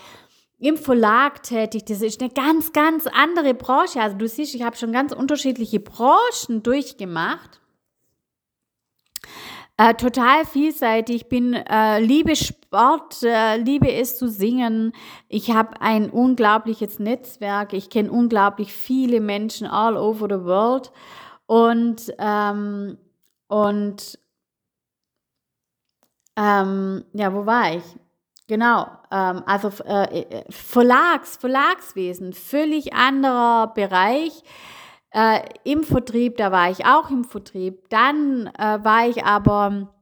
[0.60, 1.86] im Verlag tätig.
[1.86, 4.02] Das ist eine ganz, ganz andere Branche.
[4.02, 7.62] Also du siehst, ich habe schon ganz unterschiedliche Branchen durchgemacht.
[9.76, 11.30] Äh, total vielseitig.
[11.30, 14.94] bin äh, liebe Sport, äh, liebe es zu singen.
[15.28, 17.74] Ich habe ein unglaubliches Netzwerk.
[17.74, 20.92] Ich kenne unglaublich viele Menschen all over the world
[21.48, 22.98] und ähm,
[23.48, 24.20] und
[26.36, 27.84] ähm, ja, wo war ich?
[28.48, 34.44] Genau, ähm, also äh, äh, Verlags, Verlagswesen, völlig anderer Bereich.
[35.12, 37.88] Äh, Im Vertrieb, da war ich auch im Vertrieb.
[37.90, 39.94] Dann äh, war ich aber,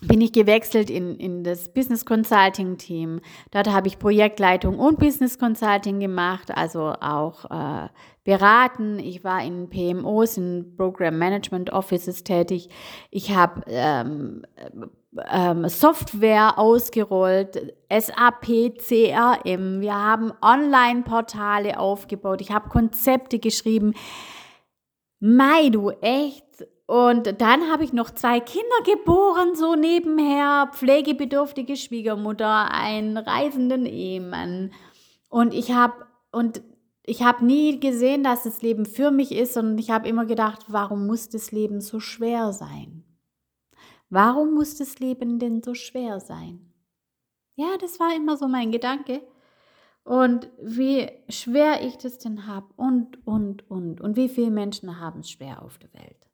[0.00, 3.20] bin ich gewechselt in, in das Business Consulting Team.
[3.50, 7.88] Dort habe ich Projektleitung und Business Consulting gemacht, also auch äh,
[8.24, 9.00] beraten.
[9.00, 12.70] Ich war in PMOs, in Program Management Offices tätig.
[13.10, 14.42] Ich habe ähm,
[15.30, 19.80] ähm, Software ausgerollt, SAP, CRM.
[19.80, 22.40] Wir haben Online-Portale aufgebaut.
[22.40, 23.94] Ich habe Konzepte geschrieben.
[25.20, 26.44] Mai, du echt.
[26.86, 34.72] Und dann habe ich noch zwei Kinder geboren, so nebenher, pflegebedürftige Schwiegermutter, einen reisenden Ehemann.
[35.28, 36.62] Und ich habe und
[37.04, 40.66] ich habe nie gesehen, dass das Leben für mich ist, sondern ich habe immer gedacht,
[40.68, 43.04] warum muss das Leben so schwer sein?
[44.10, 46.72] Warum muss das Leben denn so schwer sein?
[47.54, 49.22] Ja, das war immer so mein Gedanke.
[50.04, 54.00] Und wie schwer ich das denn habe und, und, und.
[54.00, 56.26] Und wie viele Menschen haben es schwer auf der Welt?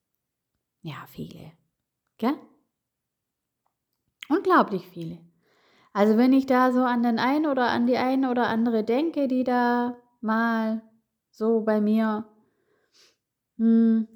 [0.83, 1.53] Ja, viele.
[2.19, 2.37] Gell?
[4.29, 5.19] Unglaublich viele.
[5.93, 9.29] Also wenn ich da so an den einen oder an die eine oder andere denke,
[9.29, 10.83] die da mal
[11.31, 12.27] so bei mir
[13.57, 14.07] hm,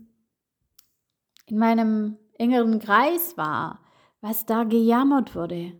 [1.47, 3.81] in meinem engeren Kreis war,
[4.21, 5.73] was da gejammert wurde.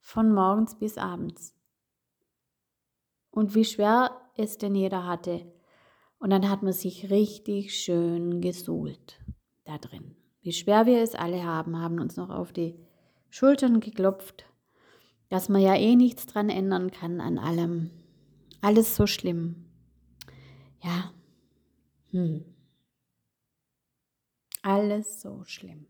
[0.00, 1.54] Von morgens bis abends.
[3.30, 5.52] Und wie schwer es denn jeder hatte.
[6.18, 9.20] Und dann hat man sich richtig schön gesuhlt
[9.64, 10.16] da drin.
[10.40, 12.76] Wie schwer wir es alle haben, haben uns noch auf die
[13.30, 14.44] Schultern geklopft,
[15.28, 17.90] dass man ja eh nichts dran ändern kann an allem.
[18.60, 19.64] Alles so schlimm.
[20.82, 21.12] Ja.
[22.10, 22.44] Hm.
[24.62, 25.86] Alles so schlimm.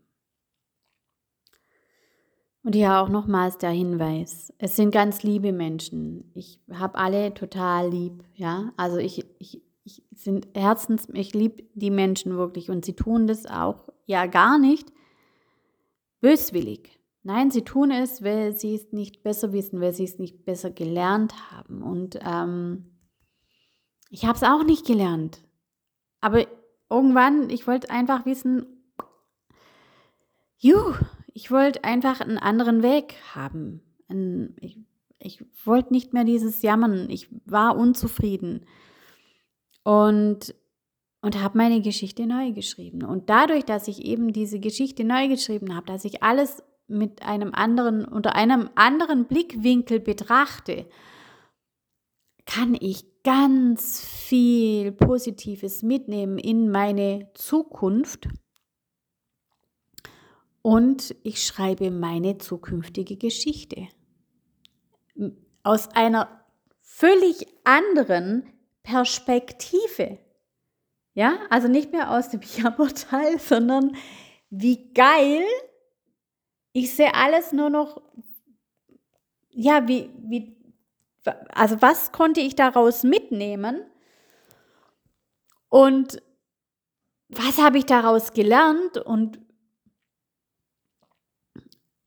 [2.63, 6.31] Und hier auch nochmals der Hinweis, es sind ganz liebe Menschen.
[6.33, 8.71] Ich habe alle total lieb, ja.
[8.77, 13.45] Also ich, ich, ich sind Herzens, ich liebe die Menschen wirklich und sie tun das
[13.45, 14.93] auch ja gar nicht
[16.21, 16.99] böswillig.
[17.23, 20.71] Nein, sie tun es, weil sie es nicht besser wissen, weil sie es nicht besser
[20.71, 21.81] gelernt haben.
[21.81, 22.97] Und ähm,
[24.09, 25.41] ich habe es auch nicht gelernt.
[26.21, 26.45] Aber
[26.93, 28.65] irgendwann, ich wollte einfach wissen,
[30.57, 30.93] juh,
[31.33, 33.81] ich wollte einfach einen anderen Weg haben.
[34.59, 34.79] Ich,
[35.19, 37.09] ich wollte nicht mehr dieses Jammern.
[37.09, 38.65] Ich war unzufrieden.
[39.83, 40.55] Und,
[41.21, 43.03] und habe meine Geschichte neu geschrieben.
[43.03, 47.53] Und dadurch, dass ich eben diese Geschichte neu geschrieben habe, dass ich alles mit einem
[47.53, 50.85] anderen, unter einem anderen Blickwinkel betrachte,
[52.45, 58.27] kann ich ganz viel Positives mitnehmen in meine Zukunft
[60.63, 63.87] und ich schreibe meine zukünftige Geschichte.
[65.61, 66.45] Aus einer
[66.81, 68.49] völlig anderen
[68.81, 70.19] Perspektive.
[71.13, 73.95] Ja, also nicht mehr aus dem Jammerteil, sondern
[74.49, 75.43] wie geil.
[76.71, 78.01] Ich sehe alles nur noch,
[79.49, 80.55] ja, wie, wie,
[81.53, 83.83] also was konnte ich daraus mitnehmen?
[85.69, 86.21] Und
[87.29, 89.39] was habe ich daraus gelernt und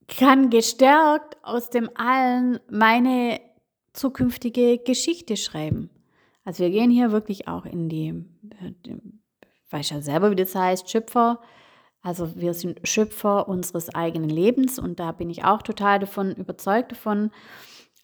[0.09, 3.41] kann gestärkt aus dem Allen meine
[3.93, 5.91] zukünftige Geschichte schreiben.
[6.45, 8.25] Also wir gehen hier wirklich auch in die,
[8.85, 11.41] ich weiß ja selber, wie das heißt, Schöpfer.
[12.03, 16.93] Also wir sind Schöpfer unseres eigenen Lebens und da bin ich auch total davon überzeugt
[16.93, 17.33] davon.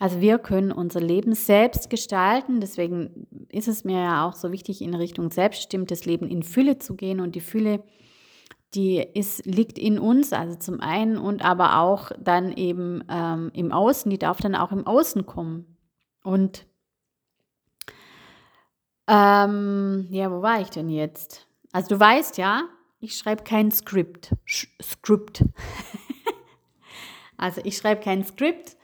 [0.02, 2.60] Also wir können unser Leben selbst gestalten.
[2.60, 6.96] Deswegen ist es mir ja auch so wichtig, in Richtung selbstbestimmtes Leben in Fülle zu
[6.96, 7.20] gehen.
[7.20, 7.84] Und die Fülle,
[8.74, 13.70] die ist, liegt in uns, also zum einen und aber auch dann eben ähm, im
[13.70, 14.10] Außen.
[14.10, 15.76] Die darf dann auch im Außen kommen.
[16.24, 16.66] Und
[19.06, 21.46] ähm, ja, wo war ich denn jetzt?
[21.70, 22.64] Also du weißt ja,
[22.98, 24.34] ich schreibe kein Skript.
[24.46, 25.44] Sch Skript.
[27.36, 28.76] also ich schreibe kein Skript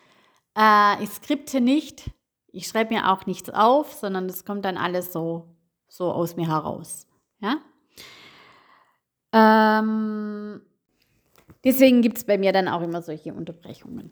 [0.58, 2.10] äh, ich skripte nicht,
[2.48, 5.46] ich schreibe mir auch nichts auf, sondern es kommt dann alles so,
[5.86, 7.06] so aus mir heraus.
[7.40, 7.58] Ja?
[9.32, 10.60] Ähm,
[11.62, 14.10] deswegen gibt es bei mir dann auch immer solche Unterbrechungen.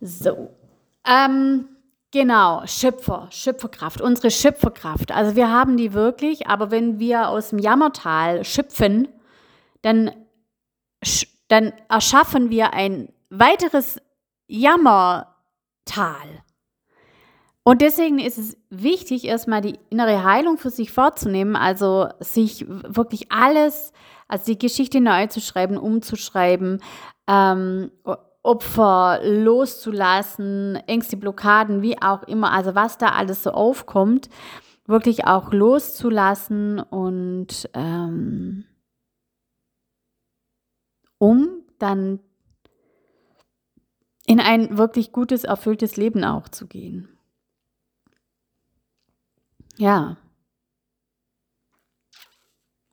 [0.00, 0.50] So.
[1.06, 1.68] Ähm,
[2.10, 5.12] genau, Schöpfer, Schöpferkraft, unsere Schöpferkraft.
[5.12, 9.08] Also wir haben die wirklich, aber wenn wir aus dem Jammertal schöpfen,
[9.82, 10.12] dann,
[11.48, 14.00] dann erschaffen wir ein weiteres
[14.52, 16.42] Jammertal.
[17.64, 23.32] Und deswegen ist es wichtig, erstmal die innere Heilung für sich vorzunehmen, also sich wirklich
[23.32, 23.92] alles,
[24.28, 26.82] also die Geschichte neu zu schreiben, umzuschreiben,
[27.28, 27.92] ähm,
[28.42, 34.28] Opfer loszulassen, Ängste, Blockaden, wie auch immer, also was da alles so aufkommt,
[34.84, 38.64] wirklich auch loszulassen und ähm,
[41.18, 42.18] um dann
[44.32, 47.08] in ein wirklich gutes, erfülltes Leben auch zu gehen.
[49.76, 50.16] Ja.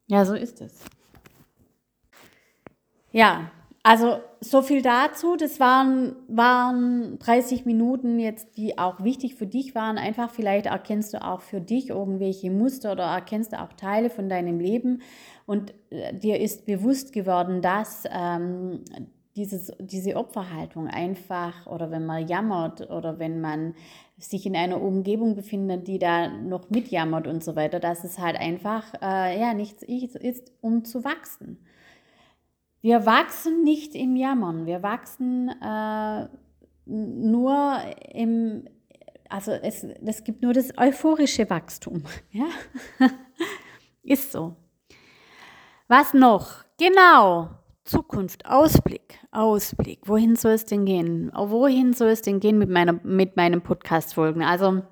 [0.08, 0.84] Ja, so ist es.
[3.12, 3.52] Ja,
[3.84, 5.38] also so viel dazu.
[5.38, 9.98] Das waren, waren 30 Minuten jetzt, die auch wichtig für dich waren.
[9.98, 14.28] Einfach vielleicht erkennst du auch für dich irgendwelche Muster oder erkennst du auch Teile von
[14.28, 15.02] deinem Leben
[15.46, 18.84] und äh, dir ist bewusst geworden, dass ähm,
[19.40, 23.74] dieses, diese Opferhaltung einfach oder wenn man jammert oder wenn man
[24.18, 28.38] sich in einer Umgebung befindet, die da noch mitjammert und so weiter, dass es halt
[28.38, 31.66] einfach äh, ja nichts ist, um zu wachsen.
[32.82, 36.28] Wir wachsen nicht im Jammern, wir wachsen äh,
[36.86, 37.78] nur
[38.14, 38.68] im,
[39.30, 42.04] also es, es gibt nur das euphorische Wachstum.
[42.32, 42.48] Ja?
[44.04, 44.56] ist so.
[45.88, 46.66] Was noch?
[46.78, 47.50] Genau,
[47.90, 50.02] Zukunft, Ausblick, Ausblick.
[50.06, 51.32] Wohin soll es denn gehen?
[51.34, 54.44] Wohin soll es denn gehen mit, meiner, mit meinen Podcast-Folgen?
[54.44, 54.84] Also,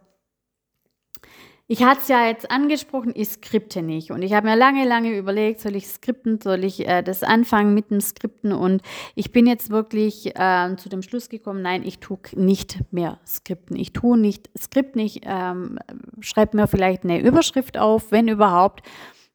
[1.68, 4.10] ich hatte es ja jetzt angesprochen, ich skripte nicht.
[4.10, 7.76] Und ich habe mir lange, lange überlegt, soll ich skripten, soll ich äh, das anfangen
[7.76, 8.52] mit dem Skripten?
[8.52, 8.82] Und
[9.14, 13.78] ich bin jetzt wirklich äh, zu dem Schluss gekommen, nein, ich tue nicht mehr Skripten.
[13.78, 15.78] Ich tue nicht Skript nicht, ähm,
[16.20, 18.82] schreibe mir vielleicht eine Überschrift auf, wenn überhaupt.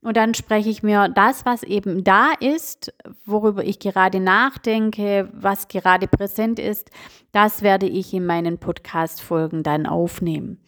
[0.03, 2.93] Und dann spreche ich mir das, was eben da ist,
[3.25, 6.91] worüber ich gerade nachdenke, was gerade präsent ist,
[7.31, 10.61] das werde ich in meinen Podcast-Folgen dann aufnehmen.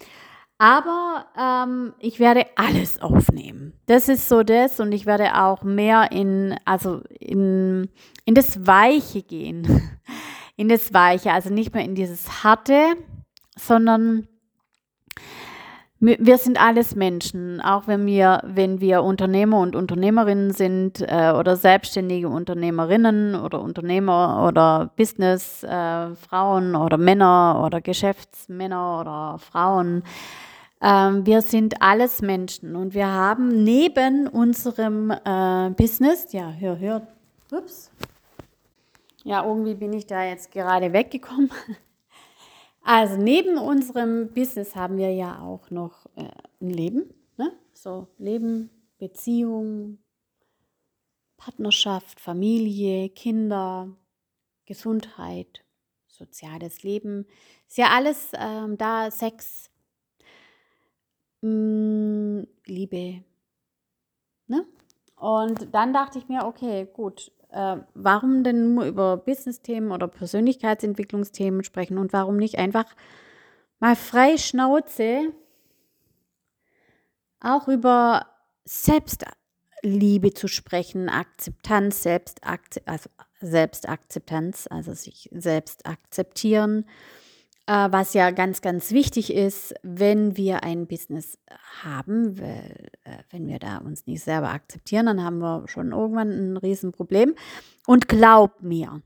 [0.58, 3.72] Aber ähm, ich werde alles aufnehmen.
[3.87, 7.88] Das ist so das und ich werde auch mehr in, also in,
[8.24, 9.90] in das Weiche gehen.
[10.56, 12.94] In das Weiche, also nicht mehr in dieses Harte,
[13.58, 14.28] sondern
[16.00, 21.56] wir sind alles Menschen, auch wenn wir, wenn wir Unternehmer und Unternehmerinnen sind äh, oder
[21.56, 30.02] selbstständige Unternehmerinnen oder Unternehmer oder Businessfrauen äh, oder Männer oder Geschäftsmänner oder Frauen.
[30.82, 37.06] Ähm, wir sind alles Menschen und wir haben neben unserem äh, Business, ja, hör, hör,
[37.50, 37.90] ups,
[39.22, 41.50] Ja, irgendwie bin ich da jetzt gerade weggekommen.
[42.87, 46.28] Also neben unserem Business haben wir ja auch noch äh,
[46.60, 47.14] ein Leben.
[47.38, 47.50] Ne?
[47.72, 48.68] So Leben,
[48.98, 49.98] Beziehung,
[51.38, 53.88] Partnerschaft, Familie, Kinder,
[54.66, 55.64] Gesundheit,
[56.06, 57.26] soziales Leben.
[57.66, 59.70] Ist ja alles ähm, da, Sex,
[61.40, 63.24] mh, mm, Liebe.
[64.46, 64.66] Ne?
[65.16, 71.63] Und dann dachte ich mir, okay, gut, äh, warum denn nur über Business-Themen oder Persönlichkeitsentwicklungsthemen
[71.63, 72.87] sprechen und warum nicht einfach
[73.79, 75.33] mal frei Schnauze
[77.40, 78.27] auch über
[78.65, 83.09] Selbstliebe zu sprechen, Akzeptanz, Selbstakze also
[83.40, 86.87] Selbstakzeptanz, also sich selbst akzeptieren
[87.73, 91.38] was ja ganz, ganz wichtig ist, wenn wir ein Business
[91.83, 96.31] haben, weil äh, wenn wir da uns nicht selber akzeptieren, dann haben wir schon irgendwann
[96.31, 97.35] ein Riesenproblem.
[97.87, 99.00] Und glaub mir,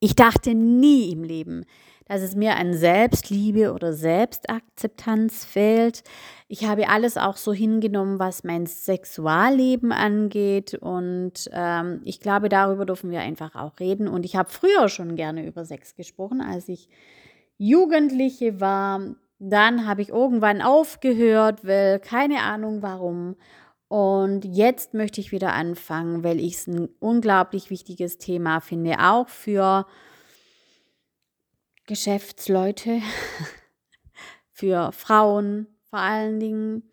[0.00, 1.64] ich dachte nie im Leben,
[2.06, 6.02] dass es mir an Selbstliebe oder Selbstakzeptanz fehlt.
[6.48, 10.74] Ich habe alles auch so hingenommen, was mein Sexualleben angeht.
[10.74, 14.08] Und ähm, ich glaube, darüber dürfen wir einfach auch reden.
[14.08, 16.88] Und ich habe früher schon gerne über Sex gesprochen, als ich
[17.56, 19.00] Jugendliche war.
[19.38, 23.36] Dann habe ich irgendwann aufgehört, weil keine Ahnung warum.
[23.88, 29.28] Und jetzt möchte ich wieder anfangen, weil ich es ein unglaublich wichtiges Thema finde, auch
[29.28, 29.86] für
[31.86, 33.00] Geschäftsleute,
[34.50, 36.90] für Frauen vor allen Dingen.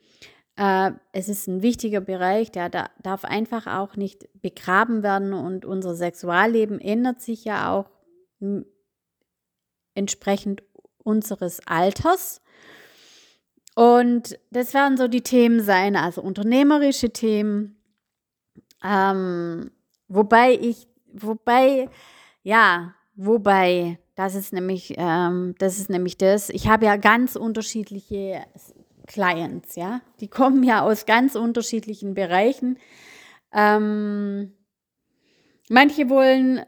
[0.57, 5.65] Äh, es ist ein wichtiger Bereich, der da, darf einfach auch nicht begraben werden und
[5.65, 7.89] unser Sexualleben ändert sich ja auch
[9.95, 10.63] entsprechend
[11.03, 12.41] unseres Alters.
[13.75, 17.81] Und das werden so die Themen sein, also unternehmerische Themen,
[18.83, 19.71] ähm,
[20.07, 21.89] wobei ich, wobei,
[22.43, 26.49] ja, wobei das ist nämlich, ähm, das ist nämlich das.
[26.51, 28.45] Ich habe ja ganz unterschiedliche
[29.07, 30.01] Clients, ja.
[30.19, 32.77] Die kommen ja aus ganz unterschiedlichen Bereichen.
[33.51, 34.53] Ähm,
[35.69, 36.63] manche wollen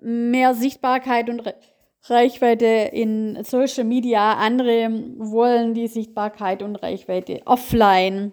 [0.00, 1.42] mehr Sichtbarkeit und
[2.04, 4.88] Reichweite in Social Media, andere
[5.18, 8.32] wollen die Sichtbarkeit und Reichweite offline.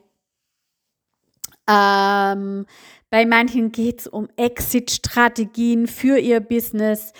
[1.68, 2.68] Ähm,
[3.10, 7.14] bei manchen geht es um Exit-Strategien für ihr Business.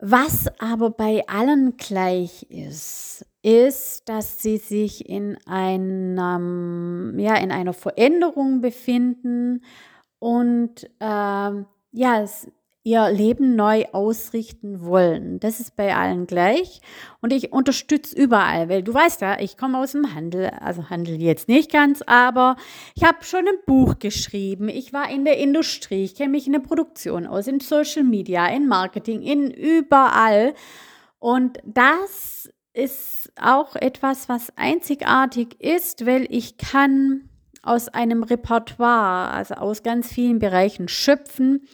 [0.00, 7.72] Was aber bei allen gleich ist, ist, dass sie sich in einem, ja, in einer
[7.72, 9.64] Veränderung befinden
[10.20, 11.50] und äh,
[11.92, 12.24] ja,
[12.88, 15.40] ihr Leben neu ausrichten wollen.
[15.40, 16.80] Das ist bei allen gleich.
[17.20, 21.20] Und ich unterstütze überall, weil du weißt ja, ich komme aus dem Handel, also Handel
[21.20, 22.56] jetzt nicht ganz, aber
[22.94, 24.70] ich habe schon ein Buch geschrieben.
[24.70, 28.46] Ich war in der Industrie, ich kenne mich in der Produktion aus, in Social Media,
[28.46, 30.54] in Marketing, in überall.
[31.18, 37.28] Und das ist auch etwas, was einzigartig ist, weil ich kann
[37.62, 41.68] aus einem Repertoire, also aus ganz vielen Bereichen schöpfen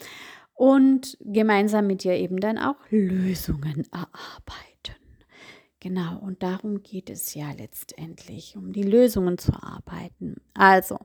[0.55, 4.95] und gemeinsam mit dir eben dann auch Lösungen erarbeiten.
[5.81, 10.37] Genau, und darum geht es ja letztendlich, um die Lösungen zu erarbeiten.
[10.55, 10.97] Also,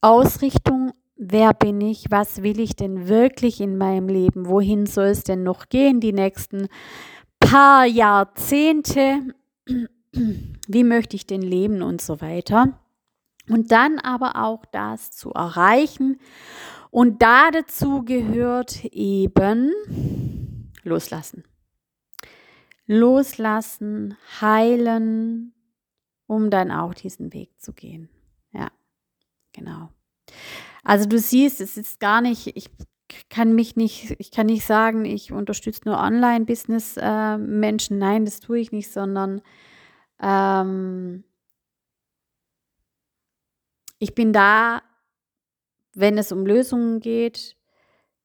[0.00, 5.24] Ausrichtung, wer bin ich, was will ich denn wirklich in meinem Leben, wohin soll es
[5.24, 6.68] denn noch gehen die nächsten
[7.40, 9.34] paar Jahrzehnte,
[10.12, 12.78] wie möchte ich denn leben und so weiter.
[13.50, 16.18] Und dann aber auch das zu erreichen
[16.90, 19.72] und da dazu gehört eben
[20.82, 21.44] loslassen.
[22.86, 25.52] Loslassen, heilen,
[26.26, 28.08] um dann auch diesen Weg zu gehen.
[28.52, 28.70] Ja,
[29.52, 29.90] genau.
[30.82, 32.70] Also du siehst, es ist gar nicht, ich
[33.28, 37.96] kann mich nicht, ich kann nicht sagen, ich unterstütze nur Online-Business-Menschen.
[37.96, 39.42] Äh, Nein, das tue ich nicht, sondern
[40.20, 41.24] ähm,
[43.98, 44.82] ich bin da
[45.98, 47.56] wenn es um Lösungen geht,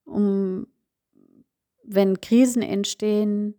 [0.06, 0.68] um
[1.84, 3.56] wenn Krisen entstehen.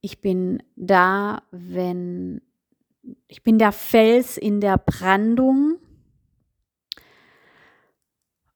[0.00, 2.40] Ich bin da, wenn
[3.26, 5.78] ich bin der Fels in der Brandung.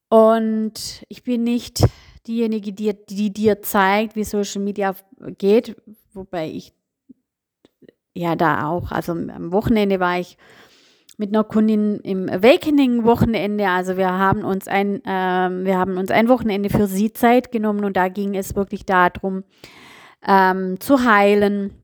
[0.08, 1.84] Und ich bin nicht
[2.26, 4.94] diejenige, die, die dir zeigt, wie Social Media
[5.38, 5.80] geht,
[6.12, 6.72] wobei ich
[8.14, 10.36] ja da auch, also am Wochenende war ich
[11.20, 13.68] mit einer Kundin im Awakening-Wochenende.
[13.68, 17.84] Also wir haben uns ein, äh, wir haben uns ein Wochenende für sie Zeit genommen
[17.84, 19.44] und da ging es wirklich darum,
[20.26, 21.74] ähm, zu heilen.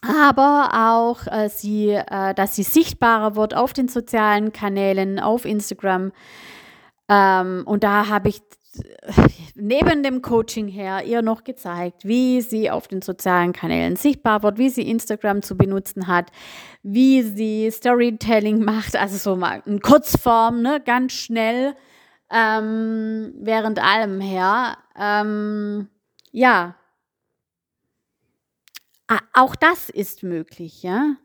[0.00, 6.12] Aber auch äh, sie, äh, dass sie sichtbarer wird auf den sozialen Kanälen, auf Instagram.
[7.10, 8.40] Ähm, und da habe ich
[9.54, 14.58] neben dem Coaching her ihr noch gezeigt, wie sie auf den sozialen Kanälen sichtbar wird,
[14.58, 16.30] wie sie Instagram zu benutzen hat,
[16.82, 21.74] wie sie Storytelling macht, also so mal in Kurzform, ne, ganz schnell,
[22.30, 24.78] ähm, während allem her.
[24.96, 25.88] Ähm,
[26.32, 26.76] ja,
[29.34, 31.16] auch das ist möglich, ja.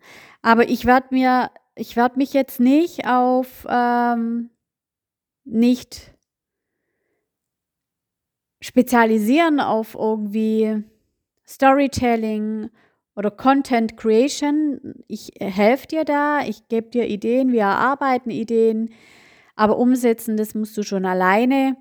[0.41, 4.49] Aber ich werde mir, ich werde mich jetzt nicht auf ähm,
[5.45, 6.13] nicht
[8.61, 10.83] spezialisieren auf irgendwie
[11.47, 12.69] Storytelling
[13.15, 14.79] oder Content Creation.
[15.07, 18.91] Ich helfe dir da, ich gebe dir Ideen, wir erarbeiten Ideen,
[19.55, 21.75] aber umsetzen, das musst du schon alleine.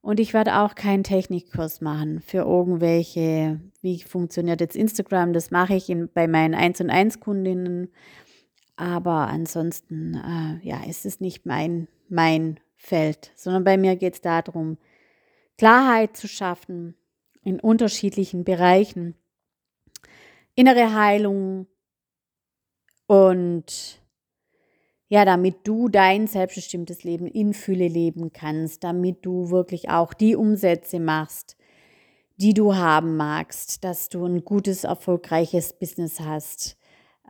[0.00, 5.74] Und ich werde auch keinen Technikkurs machen für irgendwelche, wie funktioniert jetzt Instagram, das mache
[5.74, 7.88] ich in, bei meinen 1 und 1 Kundinnen.
[8.76, 14.20] Aber ansonsten, äh, ja, ist es nicht mein, mein Feld, sondern bei mir geht es
[14.20, 14.78] darum,
[15.58, 16.94] Klarheit zu schaffen
[17.42, 19.14] in unterschiedlichen Bereichen,
[20.54, 21.66] innere Heilung
[23.06, 24.00] und
[25.08, 30.34] ja, damit du dein selbstbestimmtes Leben in Fülle leben kannst, damit du wirklich auch die
[30.34, 31.56] Umsätze machst,
[32.36, 36.76] die du haben magst, dass du ein gutes, erfolgreiches Business hast.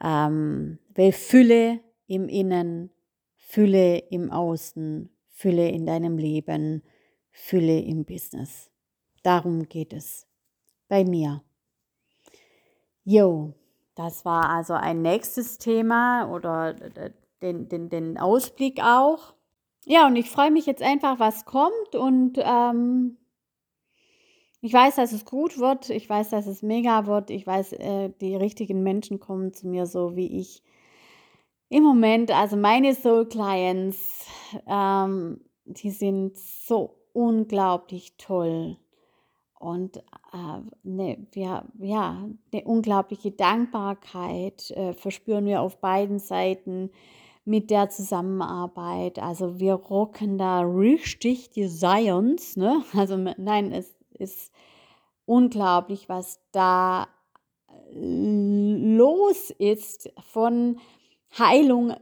[0.03, 2.91] Ähm, weil Fülle im Innen,
[3.37, 6.83] Fülle im Außen, Fülle in deinem Leben
[7.37, 8.71] Fülle im Business.
[9.23, 10.27] Darum geht es
[10.89, 11.43] bei mir.
[13.05, 13.53] Jo,
[13.95, 16.75] das war also ein nächstes Thema oder
[17.43, 19.35] den, den, den Ausblick auch.
[19.85, 23.19] Ja, und ich freue mich jetzt einfach, was kommt und ähm,
[24.63, 25.91] ich weiß, dass es gut wird.
[25.91, 27.31] Ich weiß, dass es mega wird.
[27.31, 30.63] Ich weiß, äh, die richtigen Menschen kommen zu mir so, wie ich
[31.69, 34.27] im Moment, also meine Soul Clients,
[34.67, 38.77] ähm, die sind so unglaublich toll.
[39.59, 46.91] Und äh, ne, wir, ja, eine unglaubliche Dankbarkeit äh, verspüren wir auf beiden Seiten
[47.47, 49.19] mit der Zusammenarbeit.
[49.19, 52.57] Also wir rocken da richtig die Science.
[52.57, 52.85] Ne?
[52.95, 54.53] Also nein, es ist
[55.25, 57.09] unglaublich, was da
[57.93, 60.79] los ist von
[61.39, 61.95] Heilung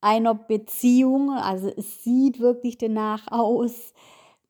[0.00, 1.30] einer Beziehung.
[1.30, 3.92] Also es sieht wirklich danach aus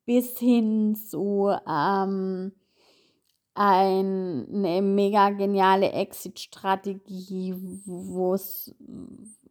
[0.04, 2.52] bis hin zu ähm,
[3.54, 8.74] eine mega geniale Exit-Strategie, wo es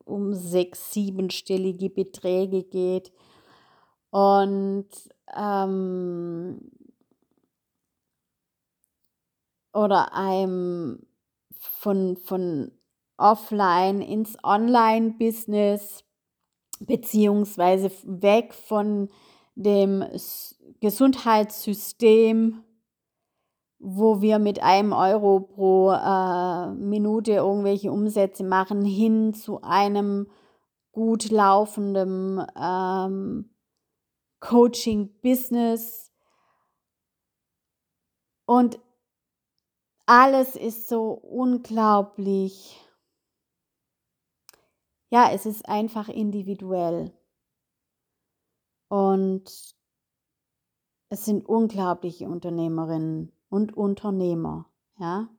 [0.06, 3.12] um sechs, siebenstellige Beträge geht.
[4.10, 4.88] Und
[5.36, 6.72] ähm,
[9.74, 11.06] oder einem
[11.60, 12.72] von, von
[13.18, 16.04] offline ins Online-Business,
[16.80, 19.10] beziehungsweise weg von
[19.60, 20.05] dem
[20.80, 22.64] Gesundheitssystem,
[23.78, 30.28] wo wir mit einem Euro pro äh, Minute irgendwelche Umsätze machen, hin zu einem
[30.91, 33.53] gut laufenden ähm,
[34.39, 36.14] Coaching-Business.
[38.45, 38.80] Und
[40.05, 42.80] alles ist so unglaublich.
[45.10, 47.14] Ja, es ist einfach individuell.
[48.90, 49.76] Und
[51.10, 55.30] es sind unglaubliche Unternehmerinnen und Unternehmer, ja.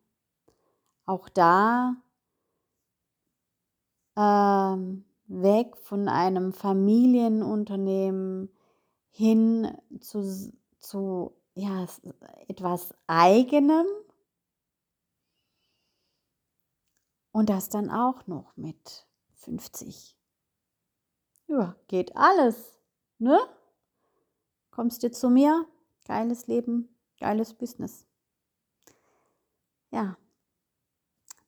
[1.05, 1.97] Auch da
[4.17, 8.51] ähm, weg von einem Familienunternehmen
[9.11, 11.87] hin zu, zu ja,
[12.49, 13.87] etwas eigenem
[17.33, 20.17] und das dann auch noch mit 50.
[21.49, 22.80] Ja, geht alles
[23.21, 23.39] ne?
[24.71, 25.67] Kommst du zu mir?
[26.07, 28.07] Geiles Leben, geiles Business.
[29.91, 30.17] Ja,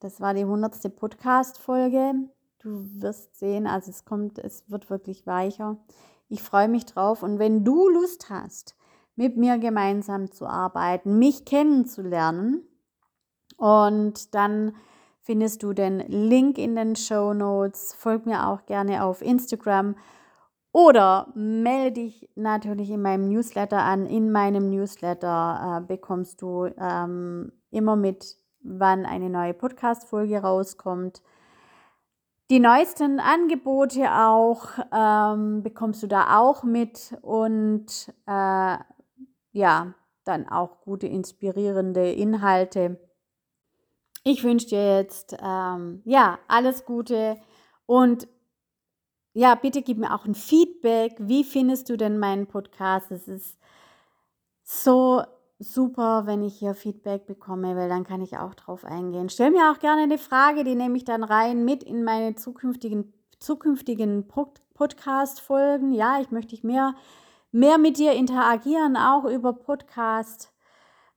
[0.01, 2.15] das war die hundertste Podcast-Folge.
[2.59, 5.79] Du wirst sehen, also es kommt, es wird wirklich weicher.
[6.29, 7.23] Ich freue mich drauf.
[7.23, 8.77] Und wenn du Lust hast,
[9.15, 12.67] mit mir gemeinsam zu arbeiten, mich kennenzulernen,
[13.57, 14.75] und dann
[15.21, 17.95] findest du den Link in den Show Notes.
[17.95, 19.95] Folg mir auch gerne auf Instagram
[20.73, 24.07] oder melde dich natürlich in meinem Newsletter an.
[24.07, 31.23] In meinem Newsletter äh, bekommst du ähm, immer mit, wann eine neue Podcast-Folge rauskommt.
[32.51, 38.77] Die neuesten Angebote auch ähm, bekommst du da auch mit und äh,
[39.53, 39.95] ja,
[40.25, 42.99] dann auch gute, inspirierende Inhalte.
[44.25, 47.37] Ich wünsche dir jetzt ähm, ja alles Gute
[47.87, 48.29] und
[49.35, 51.15] ja, bitte gib mir auch ein Feedback.
[51.19, 53.11] Wie findest du denn meinen Podcast?
[53.11, 53.59] Es ist
[54.63, 55.23] so
[55.59, 59.29] super, wenn ich hier Feedback bekomme, weil dann kann ich auch drauf eingehen.
[59.29, 63.13] Stell mir auch gerne eine Frage, die nehme ich dann rein mit in meine zukünftigen,
[63.39, 65.93] zukünftigen Podcast-Folgen.
[65.93, 66.95] Ja, ich möchte mehr,
[67.53, 70.53] mehr mit dir interagieren, auch über Podcast.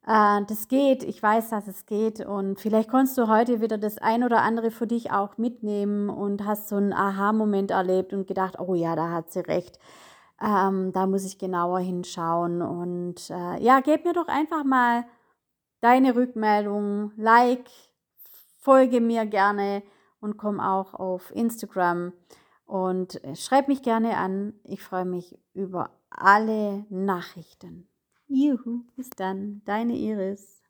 [0.05, 3.97] Äh, das geht, ich weiß, dass es geht und vielleicht konntest du heute wieder das
[3.97, 8.59] ein oder andere für dich auch mitnehmen und hast so einen Aha-Moment erlebt und gedacht,
[8.59, 9.79] oh ja, da hat sie recht.
[10.41, 12.61] Ähm, da muss ich genauer hinschauen.
[12.61, 15.05] Und äh, ja, gib mir doch einfach mal
[15.81, 17.69] deine Rückmeldung, like,
[18.59, 19.83] folge mir gerne
[20.19, 22.13] und komm auch auf Instagram
[22.65, 24.53] und schreib mich gerne an.
[24.63, 27.87] Ich freue mich über alle Nachrichten.
[28.29, 30.61] Juhu, bis dann, deine Iris.